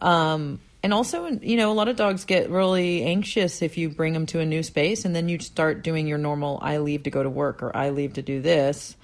Um, 0.00 0.60
and 0.82 0.92
also, 0.92 1.26
you 1.26 1.56
know, 1.56 1.70
a 1.70 1.74
lot 1.74 1.88
of 1.88 1.96
dogs 1.96 2.24
get 2.24 2.50
really 2.50 3.04
anxious 3.04 3.62
if 3.62 3.78
you 3.78 3.88
bring 3.88 4.12
them 4.14 4.26
to 4.26 4.40
a 4.40 4.44
new 4.44 4.64
space 4.64 5.04
and 5.04 5.14
then 5.14 5.28
you 5.28 5.38
start 5.38 5.84
doing 5.84 6.08
your 6.08 6.18
normal 6.18 6.58
I 6.60 6.78
leave 6.78 7.04
to 7.04 7.10
go 7.10 7.22
to 7.22 7.30
work 7.30 7.62
or 7.62 7.76
I 7.76 7.90
leave 7.90 8.14
to 8.14 8.22
do 8.22 8.40
this. 8.40 8.96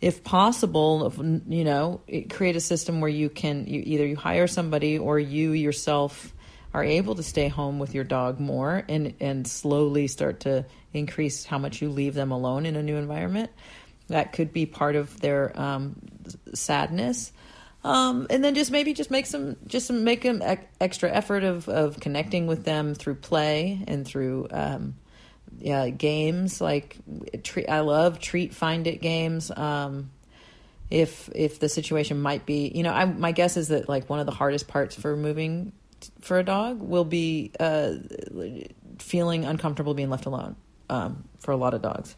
If 0.00 0.24
possible, 0.24 1.12
you 1.46 1.62
know, 1.62 2.00
create 2.30 2.56
a 2.56 2.60
system 2.60 3.00
where 3.00 3.10
you 3.10 3.28
can 3.28 3.66
you 3.66 3.82
either 3.84 4.04
you 4.04 4.16
hire 4.16 4.48
somebody 4.48 4.98
or 4.98 5.20
you 5.20 5.52
yourself 5.52 6.34
are 6.74 6.82
able 6.82 7.14
to 7.14 7.22
stay 7.22 7.46
home 7.46 7.78
with 7.78 7.94
your 7.94 8.02
dog 8.02 8.40
more 8.40 8.82
and 8.88 9.14
and 9.20 9.46
slowly 9.46 10.08
start 10.08 10.40
to 10.40 10.66
increase 10.92 11.44
how 11.44 11.58
much 11.58 11.80
you 11.80 11.88
leave 11.88 12.14
them 12.14 12.32
alone 12.32 12.66
in 12.66 12.74
a 12.74 12.82
new 12.82 12.96
environment. 12.96 13.50
That 14.08 14.32
could 14.32 14.52
be 14.52 14.66
part 14.66 14.96
of 14.96 15.20
their 15.20 15.58
um, 15.58 15.94
sadness 16.52 17.32
um, 17.84 18.26
and 18.30 18.44
then 18.44 18.54
just 18.54 18.70
maybe 18.70 18.92
just 18.94 19.10
make 19.10 19.26
some 19.26 19.56
just 19.66 19.86
some 19.86 20.04
make 20.04 20.24
ec- 20.24 20.70
extra 20.80 21.10
effort 21.10 21.42
of 21.42 21.68
of 21.68 21.98
connecting 21.98 22.46
with 22.46 22.64
them 22.64 22.94
through 22.94 23.16
play 23.16 23.82
and 23.88 24.06
through 24.06 24.46
um, 24.50 24.94
yeah 25.58 25.88
games. 25.88 26.60
Like 26.60 26.96
treat 27.42 27.68
I 27.68 27.80
love 27.80 28.20
treat 28.20 28.54
find 28.54 28.86
it 28.86 29.00
games. 29.00 29.50
Um, 29.50 30.10
if 30.90 31.28
if 31.34 31.58
the 31.58 31.68
situation 31.68 32.20
might 32.20 32.46
be 32.46 32.70
you 32.72 32.82
know 32.82 32.92
I 32.92 33.06
my 33.06 33.32
guess 33.32 33.56
is 33.56 33.68
that 33.68 33.88
like 33.88 34.08
one 34.08 34.20
of 34.20 34.26
the 34.26 34.32
hardest 34.32 34.68
parts 34.68 34.94
for 34.94 35.16
moving 35.16 35.72
t- 36.00 36.10
for 36.20 36.38
a 36.38 36.44
dog 36.44 36.80
will 36.80 37.04
be 37.04 37.50
uh, 37.58 37.94
feeling 38.98 39.44
uncomfortable 39.44 39.94
being 39.94 40.10
left 40.10 40.26
alone 40.26 40.54
um, 40.88 41.24
for 41.40 41.50
a 41.50 41.56
lot 41.56 41.74
of 41.74 41.82
dogs 41.82 42.14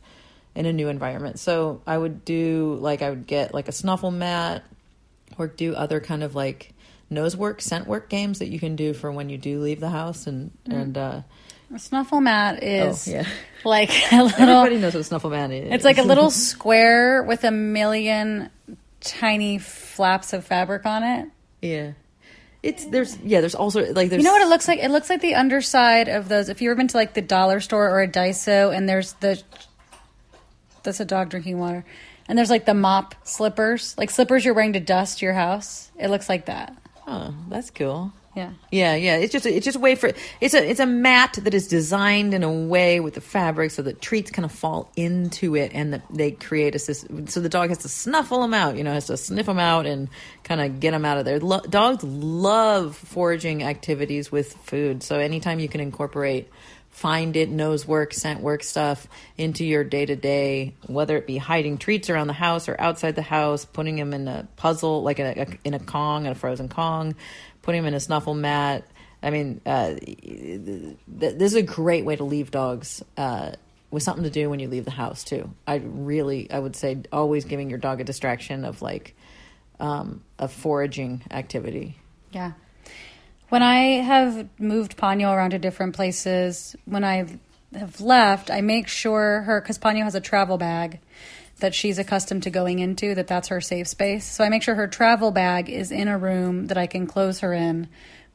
in 0.54 0.66
a 0.66 0.72
new 0.72 0.88
environment. 0.88 1.38
So 1.38 1.80
I 1.86 1.96
would 1.96 2.24
do 2.24 2.76
like 2.80 3.00
I 3.00 3.08
would 3.08 3.26
get 3.26 3.54
like 3.54 3.68
a 3.68 3.72
snuffle 3.72 4.10
mat 4.10 4.62
or 5.38 5.46
do 5.46 5.74
other 5.74 6.00
kind 6.00 6.22
of 6.22 6.34
like 6.34 6.72
nose 7.10 7.36
work, 7.36 7.60
scent 7.60 7.86
work 7.86 8.08
games 8.08 8.38
that 8.38 8.48
you 8.48 8.58
can 8.58 8.76
do 8.76 8.94
for 8.94 9.10
when 9.12 9.28
you 9.28 9.38
do 9.38 9.60
leave 9.60 9.80
the 9.80 9.90
house 9.90 10.26
and 10.26 10.50
and 10.66 10.96
uh 10.98 11.22
A 11.74 11.78
snuffle 11.78 12.20
mat 12.20 12.62
is 12.62 13.08
oh 13.08 13.10
yeah. 13.10 13.26
like 13.64 13.90
a 14.12 14.22
little. 14.22 14.40
Everybody 14.40 14.78
knows 14.78 14.94
what 14.94 15.00
a 15.00 15.04
snuffle 15.04 15.30
mat 15.30 15.50
is. 15.50 15.72
It's 15.72 15.84
like 15.84 15.98
a 15.98 16.02
little 16.02 16.30
square 16.50 17.22
with 17.22 17.44
a 17.44 17.50
million 17.50 18.50
tiny 19.00 19.58
flaps 19.58 20.32
of 20.32 20.44
fabric 20.44 20.86
on 20.86 21.02
it. 21.02 21.28
yeah. 21.62 21.92
It's 22.62 22.86
there's 22.86 23.18
yeah, 23.18 23.40
there's 23.40 23.54
also 23.54 23.92
like 23.92 24.08
there's 24.08 24.22
You 24.22 24.24
know 24.26 24.32
what 24.32 24.40
it 24.40 24.48
looks 24.48 24.66
like? 24.66 24.78
It 24.78 24.90
looks 24.90 25.10
like 25.10 25.20
the 25.20 25.34
underside 25.34 26.08
of 26.08 26.30
those. 26.30 26.48
If 26.48 26.62
you've 26.62 26.70
ever 26.70 26.78
been 26.78 26.88
to 26.88 26.96
like 26.96 27.12
the 27.12 27.20
dollar 27.20 27.60
store 27.60 27.90
or 27.90 28.00
a 28.00 28.08
Daiso, 28.08 28.74
and 28.74 28.88
there's 28.88 29.12
the 29.20 29.42
that's 30.82 30.98
a 30.98 31.04
dog 31.04 31.28
drinking 31.28 31.58
water, 31.58 31.84
and 32.28 32.38
there's 32.38 32.50
like 32.50 32.64
the 32.64 32.74
mop 32.74 33.14
slippers, 33.24 33.94
like 33.98 34.10
slippers 34.10 34.44
you're 34.44 34.54
wearing 34.54 34.74
to 34.74 34.80
dust 34.80 35.22
your 35.22 35.32
house. 35.32 35.90
It 35.98 36.08
looks 36.08 36.28
like 36.28 36.46
that. 36.46 36.76
Oh, 37.06 37.34
that's 37.48 37.70
cool. 37.70 38.12
Yeah. 38.34 38.50
Yeah, 38.72 38.96
yeah. 38.96 39.16
It's 39.16 39.32
just 39.32 39.46
it's 39.46 39.64
just 39.64 39.76
a 39.76 39.80
way 39.80 39.94
for 39.94 40.10
it's 40.40 40.54
a 40.54 40.68
it's 40.68 40.80
a 40.80 40.86
mat 40.86 41.38
that 41.40 41.54
is 41.54 41.68
designed 41.68 42.34
in 42.34 42.42
a 42.42 42.50
way 42.52 42.98
with 42.98 43.14
the 43.14 43.20
fabric 43.20 43.70
so 43.70 43.82
that 43.82 44.00
treats 44.00 44.32
kind 44.32 44.44
of 44.44 44.50
fall 44.50 44.90
into 44.96 45.54
it 45.54 45.70
and 45.72 45.92
that 45.92 46.02
they 46.10 46.32
create 46.32 46.74
a 46.74 46.80
system. 46.80 47.28
So 47.28 47.40
the 47.40 47.48
dog 47.48 47.68
has 47.68 47.78
to 47.78 47.88
snuffle 47.88 48.40
them 48.40 48.52
out, 48.52 48.76
you 48.76 48.82
know, 48.82 48.92
has 48.92 49.06
to 49.06 49.16
sniff 49.16 49.46
them 49.46 49.60
out 49.60 49.86
and 49.86 50.08
kind 50.42 50.60
of 50.60 50.80
get 50.80 50.90
them 50.90 51.04
out 51.04 51.18
of 51.18 51.24
there. 51.24 51.38
Lo- 51.38 51.60
dogs 51.60 52.02
love 52.02 52.96
foraging 52.96 53.62
activities 53.62 54.32
with 54.32 54.52
food, 54.54 55.04
so 55.04 55.20
anytime 55.20 55.60
you 55.60 55.68
can 55.68 55.80
incorporate 55.80 56.50
find 56.94 57.34
it 57.34 57.50
nose 57.50 57.88
work 57.88 58.14
scent 58.14 58.40
work 58.40 58.62
stuff 58.62 59.08
into 59.36 59.64
your 59.64 59.82
day 59.82 60.06
to 60.06 60.14
day 60.14 60.72
whether 60.86 61.16
it 61.16 61.26
be 61.26 61.36
hiding 61.36 61.76
treats 61.76 62.08
around 62.08 62.28
the 62.28 62.32
house 62.32 62.68
or 62.68 62.80
outside 62.80 63.16
the 63.16 63.20
house 63.20 63.64
putting 63.64 63.96
them 63.96 64.14
in 64.14 64.28
a 64.28 64.46
puzzle 64.54 65.02
like 65.02 65.18
a, 65.18 65.40
a, 65.40 65.46
in 65.64 65.74
a 65.74 65.80
kong 65.80 66.24
in 66.24 66.30
a 66.30 66.36
frozen 66.36 66.68
kong 66.68 67.16
putting 67.62 67.82
them 67.82 67.88
in 67.88 67.94
a 67.94 68.00
snuffle 68.00 68.32
mat. 68.32 68.86
I 69.20 69.30
mean 69.30 69.60
uh, 69.66 69.94
th- 69.96 70.96
this 71.08 71.52
is 71.52 71.56
a 71.56 71.62
great 71.62 72.04
way 72.04 72.14
to 72.14 72.22
leave 72.22 72.52
dogs 72.52 73.02
uh, 73.16 73.50
with 73.90 74.04
something 74.04 74.22
to 74.22 74.30
do 74.30 74.48
when 74.48 74.60
you 74.60 74.68
leave 74.68 74.84
the 74.84 74.92
house 74.92 75.24
too. 75.24 75.50
I 75.66 75.82
really 75.84 76.48
i 76.48 76.60
would 76.60 76.76
say 76.76 77.02
always 77.12 77.44
giving 77.44 77.70
your 77.70 77.80
dog 77.80 78.02
a 78.02 78.04
distraction 78.04 78.64
of 78.64 78.82
like 78.82 79.16
um, 79.80 80.22
a 80.38 80.46
foraging 80.46 81.22
activity. 81.32 81.98
Yeah. 82.30 82.52
When 83.54 83.62
I 83.62 84.00
have 84.02 84.48
moved 84.58 84.96
Ponyo 84.96 85.32
around 85.32 85.50
to 85.50 85.60
different 85.60 85.94
places, 85.94 86.74
when 86.86 87.04
I 87.04 87.38
have 87.72 88.00
left, 88.00 88.50
I 88.50 88.62
make 88.62 88.88
sure 88.88 89.42
her, 89.42 89.60
because 89.60 89.78
Ponyo 89.78 90.02
has 90.02 90.16
a 90.16 90.20
travel 90.20 90.58
bag 90.58 90.98
that 91.60 91.72
she's 91.72 92.00
accustomed 92.00 92.42
to 92.42 92.50
going 92.50 92.80
into, 92.80 93.14
that 93.14 93.28
that's 93.28 93.46
her 93.46 93.60
safe 93.60 93.86
space. 93.86 94.24
So 94.24 94.42
I 94.42 94.48
make 94.48 94.64
sure 94.64 94.74
her 94.74 94.88
travel 94.88 95.30
bag 95.30 95.70
is 95.70 95.92
in 95.92 96.08
a 96.08 96.18
room 96.18 96.66
that 96.66 96.76
I 96.76 96.88
can 96.88 97.06
close 97.06 97.38
her 97.38 97.52
in 97.52 97.86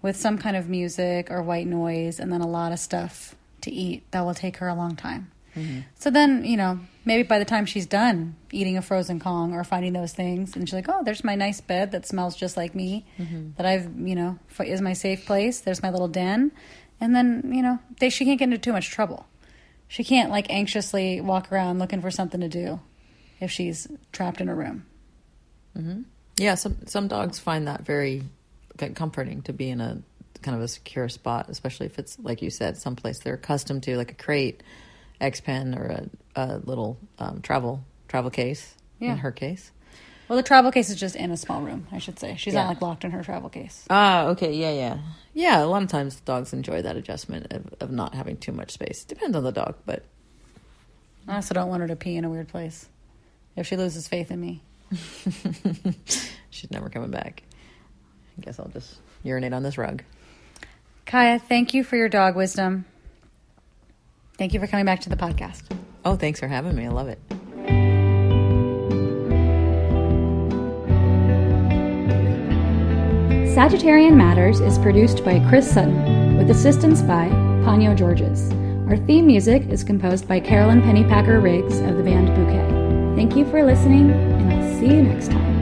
with 0.02 0.16
some 0.16 0.38
kind 0.38 0.56
of 0.56 0.70
music 0.70 1.30
or 1.30 1.44
white 1.44 1.68
noise 1.68 2.22
and 2.22 2.32
then 2.32 2.40
a 2.40 2.48
lot 2.48 2.72
of 2.72 2.80
stuff 2.80 3.36
to 3.64 3.72
eat 3.72 4.10
that 4.12 4.22
will 4.22 4.34
take 4.34 4.56
her 4.56 4.70
a 4.70 4.74
long 4.74 4.96
time. 4.96 5.32
Mm-hmm. 5.56 5.80
So 5.96 6.10
then, 6.10 6.46
you 6.46 6.58
know, 6.58 6.80
maybe 7.06 7.24
by 7.24 7.40
the 7.40 7.46
time 7.46 7.66
she's 7.66 7.86
done 7.86 8.36
eating 8.52 8.78
a 8.78 8.82
frozen 8.82 9.20
Kong 9.20 9.54
or 9.54 9.64
finding 9.64 9.94
those 9.94 10.14
things, 10.14 10.56
and 10.56 10.68
she's 10.68 10.74
like, 10.74 10.90
oh, 10.90 11.04
there's 11.04 11.24
my 11.24 11.36
nice 11.36 11.62
bed 11.62 11.92
that 11.92 12.06
smells 12.06 12.36
just 12.36 12.58
like 12.58 12.76
me, 12.76 13.06
mm-hmm. 13.18 13.52
that 13.58 13.66
I've, 13.66 13.90
you 14.00 14.16
know, 14.16 14.40
is 14.60 14.82
my 14.82 14.94
safe 14.94 15.26
place. 15.26 15.62
There's 15.62 15.82
my 15.82 15.90
little 15.90 16.08
den. 16.08 16.52
And 17.02 17.16
then, 17.16 17.52
you 17.54 17.62
know, 17.62 17.80
they, 18.00 18.10
she 18.10 18.26
can't 18.26 18.38
get 18.38 18.46
into 18.46 18.58
too 18.58 18.74
much 18.74 18.90
trouble. 18.90 19.26
She 19.88 20.04
can't, 20.04 20.30
like, 20.30 20.50
anxiously 20.50 21.22
walk 21.22 21.52
around 21.52 21.80
looking 21.80 22.02
for 22.02 22.12
something 22.12 22.42
to 22.42 22.50
do 22.50 22.80
if 23.40 23.52
she's 23.52 23.88
trapped 24.12 24.42
in 24.42 24.50
a 24.50 24.56
room. 24.56 24.86
Mm-hmm. 25.78 26.02
Yeah, 26.38 26.56
some 26.56 26.78
some 26.86 27.08
dogs 27.08 27.40
find 27.40 27.68
that 27.68 27.86
very 27.86 28.24
comforting 28.96 29.42
to 29.44 29.54
be 29.54 29.70
in 29.70 29.82
a 29.82 30.02
kind 30.42 30.56
of 30.56 30.64
a 30.64 30.68
secure 30.68 31.10
spot, 31.10 31.48
especially 31.50 31.86
if 31.86 32.00
it's 32.00 32.18
like 32.20 32.42
you 32.42 32.50
said, 32.50 32.78
someplace 32.78 33.20
they're 33.20 33.34
accustomed 33.34 33.84
to, 33.84 33.98
like 33.98 34.12
a 34.12 34.16
crate, 34.16 34.64
X 35.22 35.42
pen, 35.42 35.76
or 35.78 35.86
a, 35.86 36.10
a 36.36 36.58
little 36.60 36.98
um, 37.20 37.42
travel 37.42 37.84
travel 38.08 38.30
case. 38.32 38.76
Yeah. 39.00 39.14
In 39.14 39.18
her 39.20 39.32
case. 39.32 39.72
Well, 40.28 40.36
the 40.38 40.44
travel 40.44 40.72
case 40.72 40.90
is 40.90 41.00
just 41.00 41.16
in 41.16 41.32
a 41.32 41.38
small 41.38 41.62
room, 41.62 41.88
I 41.92 41.98
should 41.98 42.20
say. 42.20 42.36
She's 42.38 42.54
Yeah. 42.54 42.64
not, 42.64 42.70
like, 42.70 42.82
locked 42.82 43.04
in 43.04 43.12
her 43.12 43.24
travel 43.24 43.50
case. 43.50 43.86
Ah, 43.90 44.26
okay, 44.28 44.54
yeah, 44.54 44.72
yeah, 44.72 44.98
yeah. 45.34 45.64
A 45.64 45.66
lot 45.66 45.82
of 45.82 45.90
times 45.90 46.20
dogs 46.20 46.54
enjoy 46.54 46.82
that 46.84 46.96
adjustment 46.98 47.52
of, 47.52 47.74
of 47.80 47.90
not 47.92 48.14
having 48.14 48.38
too 48.38 48.52
much 48.52 48.72
space. 48.72 49.04
Depends 49.06 49.36
on 49.36 49.44
the 49.44 49.52
dog, 49.52 49.76
but 49.88 50.04
I 51.28 51.36
also 51.36 51.54
don't 51.56 51.68
want 51.70 51.82
her 51.82 51.88
to 51.88 51.96
pee 51.96 52.16
in 52.16 52.26
a 52.26 52.30
weird 52.30 52.48
place 52.50 52.88
if 53.56 53.66
she 53.68 53.76
loses 53.76 54.08
faith 54.08 54.30
in 54.32 54.40
me. 54.40 54.62
she's 56.50 56.70
never 56.72 56.90
coming 56.90 57.12
back. 57.12 57.44
I 58.38 58.42
guess 58.42 58.60
I'll 58.60 58.68
just 58.68 58.98
urinate 59.24 59.54
on 59.54 59.64
this 59.64 59.78
rug. 59.78 60.04
Kaya, 61.06 61.40
thank 61.40 61.74
you 61.74 61.84
for 61.84 61.96
your 61.96 62.10
dog 62.10 62.36
wisdom. 62.36 62.86
Thank 64.40 64.54
you 64.54 64.60
for 64.62 64.68
coming 64.68 64.86
back 64.86 65.02
to 65.02 65.10
the 65.10 65.18
podcast. 65.18 65.64
Oh, 66.06 66.16
thanks 66.16 66.40
for 66.40 66.48
having 66.48 66.74
me. 66.74 66.86
I 66.86 66.90
love 66.90 67.10
it. 67.10 67.20
Sagittarian 73.54 74.16
Matters 74.16 74.62
is 74.62 74.80
produced 74.80 75.26
by 75.26 75.46
Chris 75.50 75.70
Sutton 75.70 76.38
with 76.38 76.50
assistance 76.50 77.02
by 77.02 77.28
Ponyo 77.66 77.94
Georges. 77.98 78.50
Our 78.90 78.96
theme 78.96 79.28
music 79.28 79.68
is 79.68 79.84
composed 79.84 80.26
by 80.26 80.40
Carolyn 80.40 80.82
Pennypacker 80.84 81.44
Riggs 81.44 81.80
of 81.82 81.98
the 81.98 82.04
band 82.04 82.28
Bouquet. 82.34 83.18
Thank 83.18 83.36
you 83.36 83.44
for 83.52 83.62
listening, 83.66 84.10
and 84.10 84.54
I'll 84.54 84.80
see 84.80 84.88
you 84.88 85.04
next 85.04 85.32
time. 85.32 85.59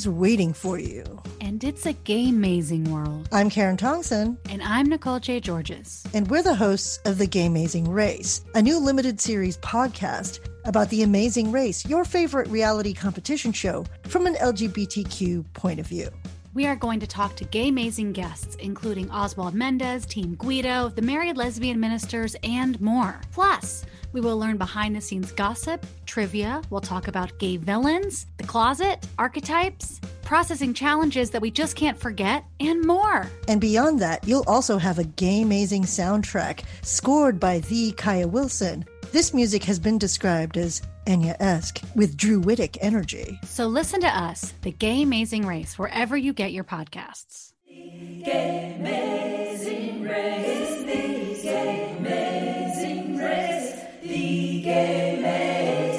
Is 0.00 0.08
waiting 0.08 0.54
for 0.54 0.78
you. 0.78 1.04
And 1.42 1.62
it's 1.62 1.84
a 1.84 1.92
gay 1.92 2.30
amazing 2.30 2.90
world. 2.90 3.28
I'm 3.32 3.50
Karen 3.50 3.76
Tongson, 3.76 4.38
And 4.48 4.62
I'm 4.62 4.86
Nicole 4.86 5.20
J. 5.20 5.40
Georges. 5.40 6.04
and 6.14 6.26
we're 6.30 6.42
the 6.42 6.54
hosts 6.54 7.00
of 7.04 7.18
The 7.18 7.26
Gay 7.26 7.44
Amazing 7.44 7.90
Race, 7.90 8.42
a 8.54 8.62
new 8.62 8.78
limited 8.78 9.20
series 9.20 9.58
podcast 9.58 10.40
about 10.64 10.88
the 10.88 11.02
amazing 11.02 11.52
race, 11.52 11.84
your 11.84 12.06
favorite 12.06 12.48
reality 12.48 12.94
competition 12.94 13.52
show 13.52 13.84
from 14.04 14.26
an 14.26 14.36
LGBTQ 14.36 15.44
point 15.52 15.78
of 15.78 15.86
view. 15.86 16.08
We 16.52 16.66
are 16.66 16.74
going 16.74 16.98
to 16.98 17.06
talk 17.06 17.36
to 17.36 17.44
gay 17.44 17.68
amazing 17.68 18.12
guests, 18.12 18.56
including 18.56 19.08
Oswald 19.12 19.54
Mendez, 19.54 20.04
Team 20.04 20.34
Guido, 20.34 20.88
the 20.88 21.00
married 21.00 21.36
lesbian 21.36 21.78
ministers, 21.78 22.34
and 22.42 22.80
more. 22.80 23.20
Plus, 23.30 23.84
we 24.12 24.20
will 24.20 24.36
learn 24.36 24.56
behind 24.56 24.96
the 24.96 25.00
scenes 25.00 25.30
gossip, 25.30 25.86
trivia, 26.06 26.60
we'll 26.68 26.80
talk 26.80 27.06
about 27.06 27.38
gay 27.38 27.56
villains, 27.56 28.26
the 28.36 28.42
closet, 28.42 29.06
archetypes, 29.16 30.00
processing 30.22 30.74
challenges 30.74 31.30
that 31.30 31.40
we 31.40 31.52
just 31.52 31.76
can't 31.76 31.96
forget, 31.96 32.44
and 32.58 32.84
more. 32.84 33.30
And 33.46 33.60
beyond 33.60 34.00
that, 34.00 34.26
you'll 34.26 34.44
also 34.48 34.76
have 34.76 34.98
a 34.98 35.04
gay 35.04 35.42
amazing 35.42 35.84
soundtrack 35.84 36.64
scored 36.82 37.38
by 37.38 37.60
the 37.60 37.92
Kaia 37.92 38.28
Wilson. 38.28 38.84
This 39.12 39.34
music 39.34 39.64
has 39.64 39.80
been 39.80 39.98
described 39.98 40.56
as 40.56 40.82
Enya 41.04 41.34
esque 41.40 41.80
with 41.96 42.16
druidic 42.16 42.78
energy. 42.80 43.40
So 43.44 43.66
listen 43.66 44.00
to 44.02 44.06
us, 44.06 44.54
The 44.62 44.70
Gay 44.70 45.02
Amazing 45.02 45.46
Race, 45.48 45.76
wherever 45.76 46.16
you 46.16 46.32
get 46.32 46.52
your 46.52 46.62
podcasts. 46.62 47.52
The 47.66 48.22
Gay 48.24 48.76
Amazing 48.78 50.04
Race, 50.04 50.78
the 50.82 51.42
Gay 51.42 51.96
Amazing 51.98 53.16
Race, 53.16 53.82
the 54.00 54.62
Gay 54.62 55.18
Amazing 55.18 55.89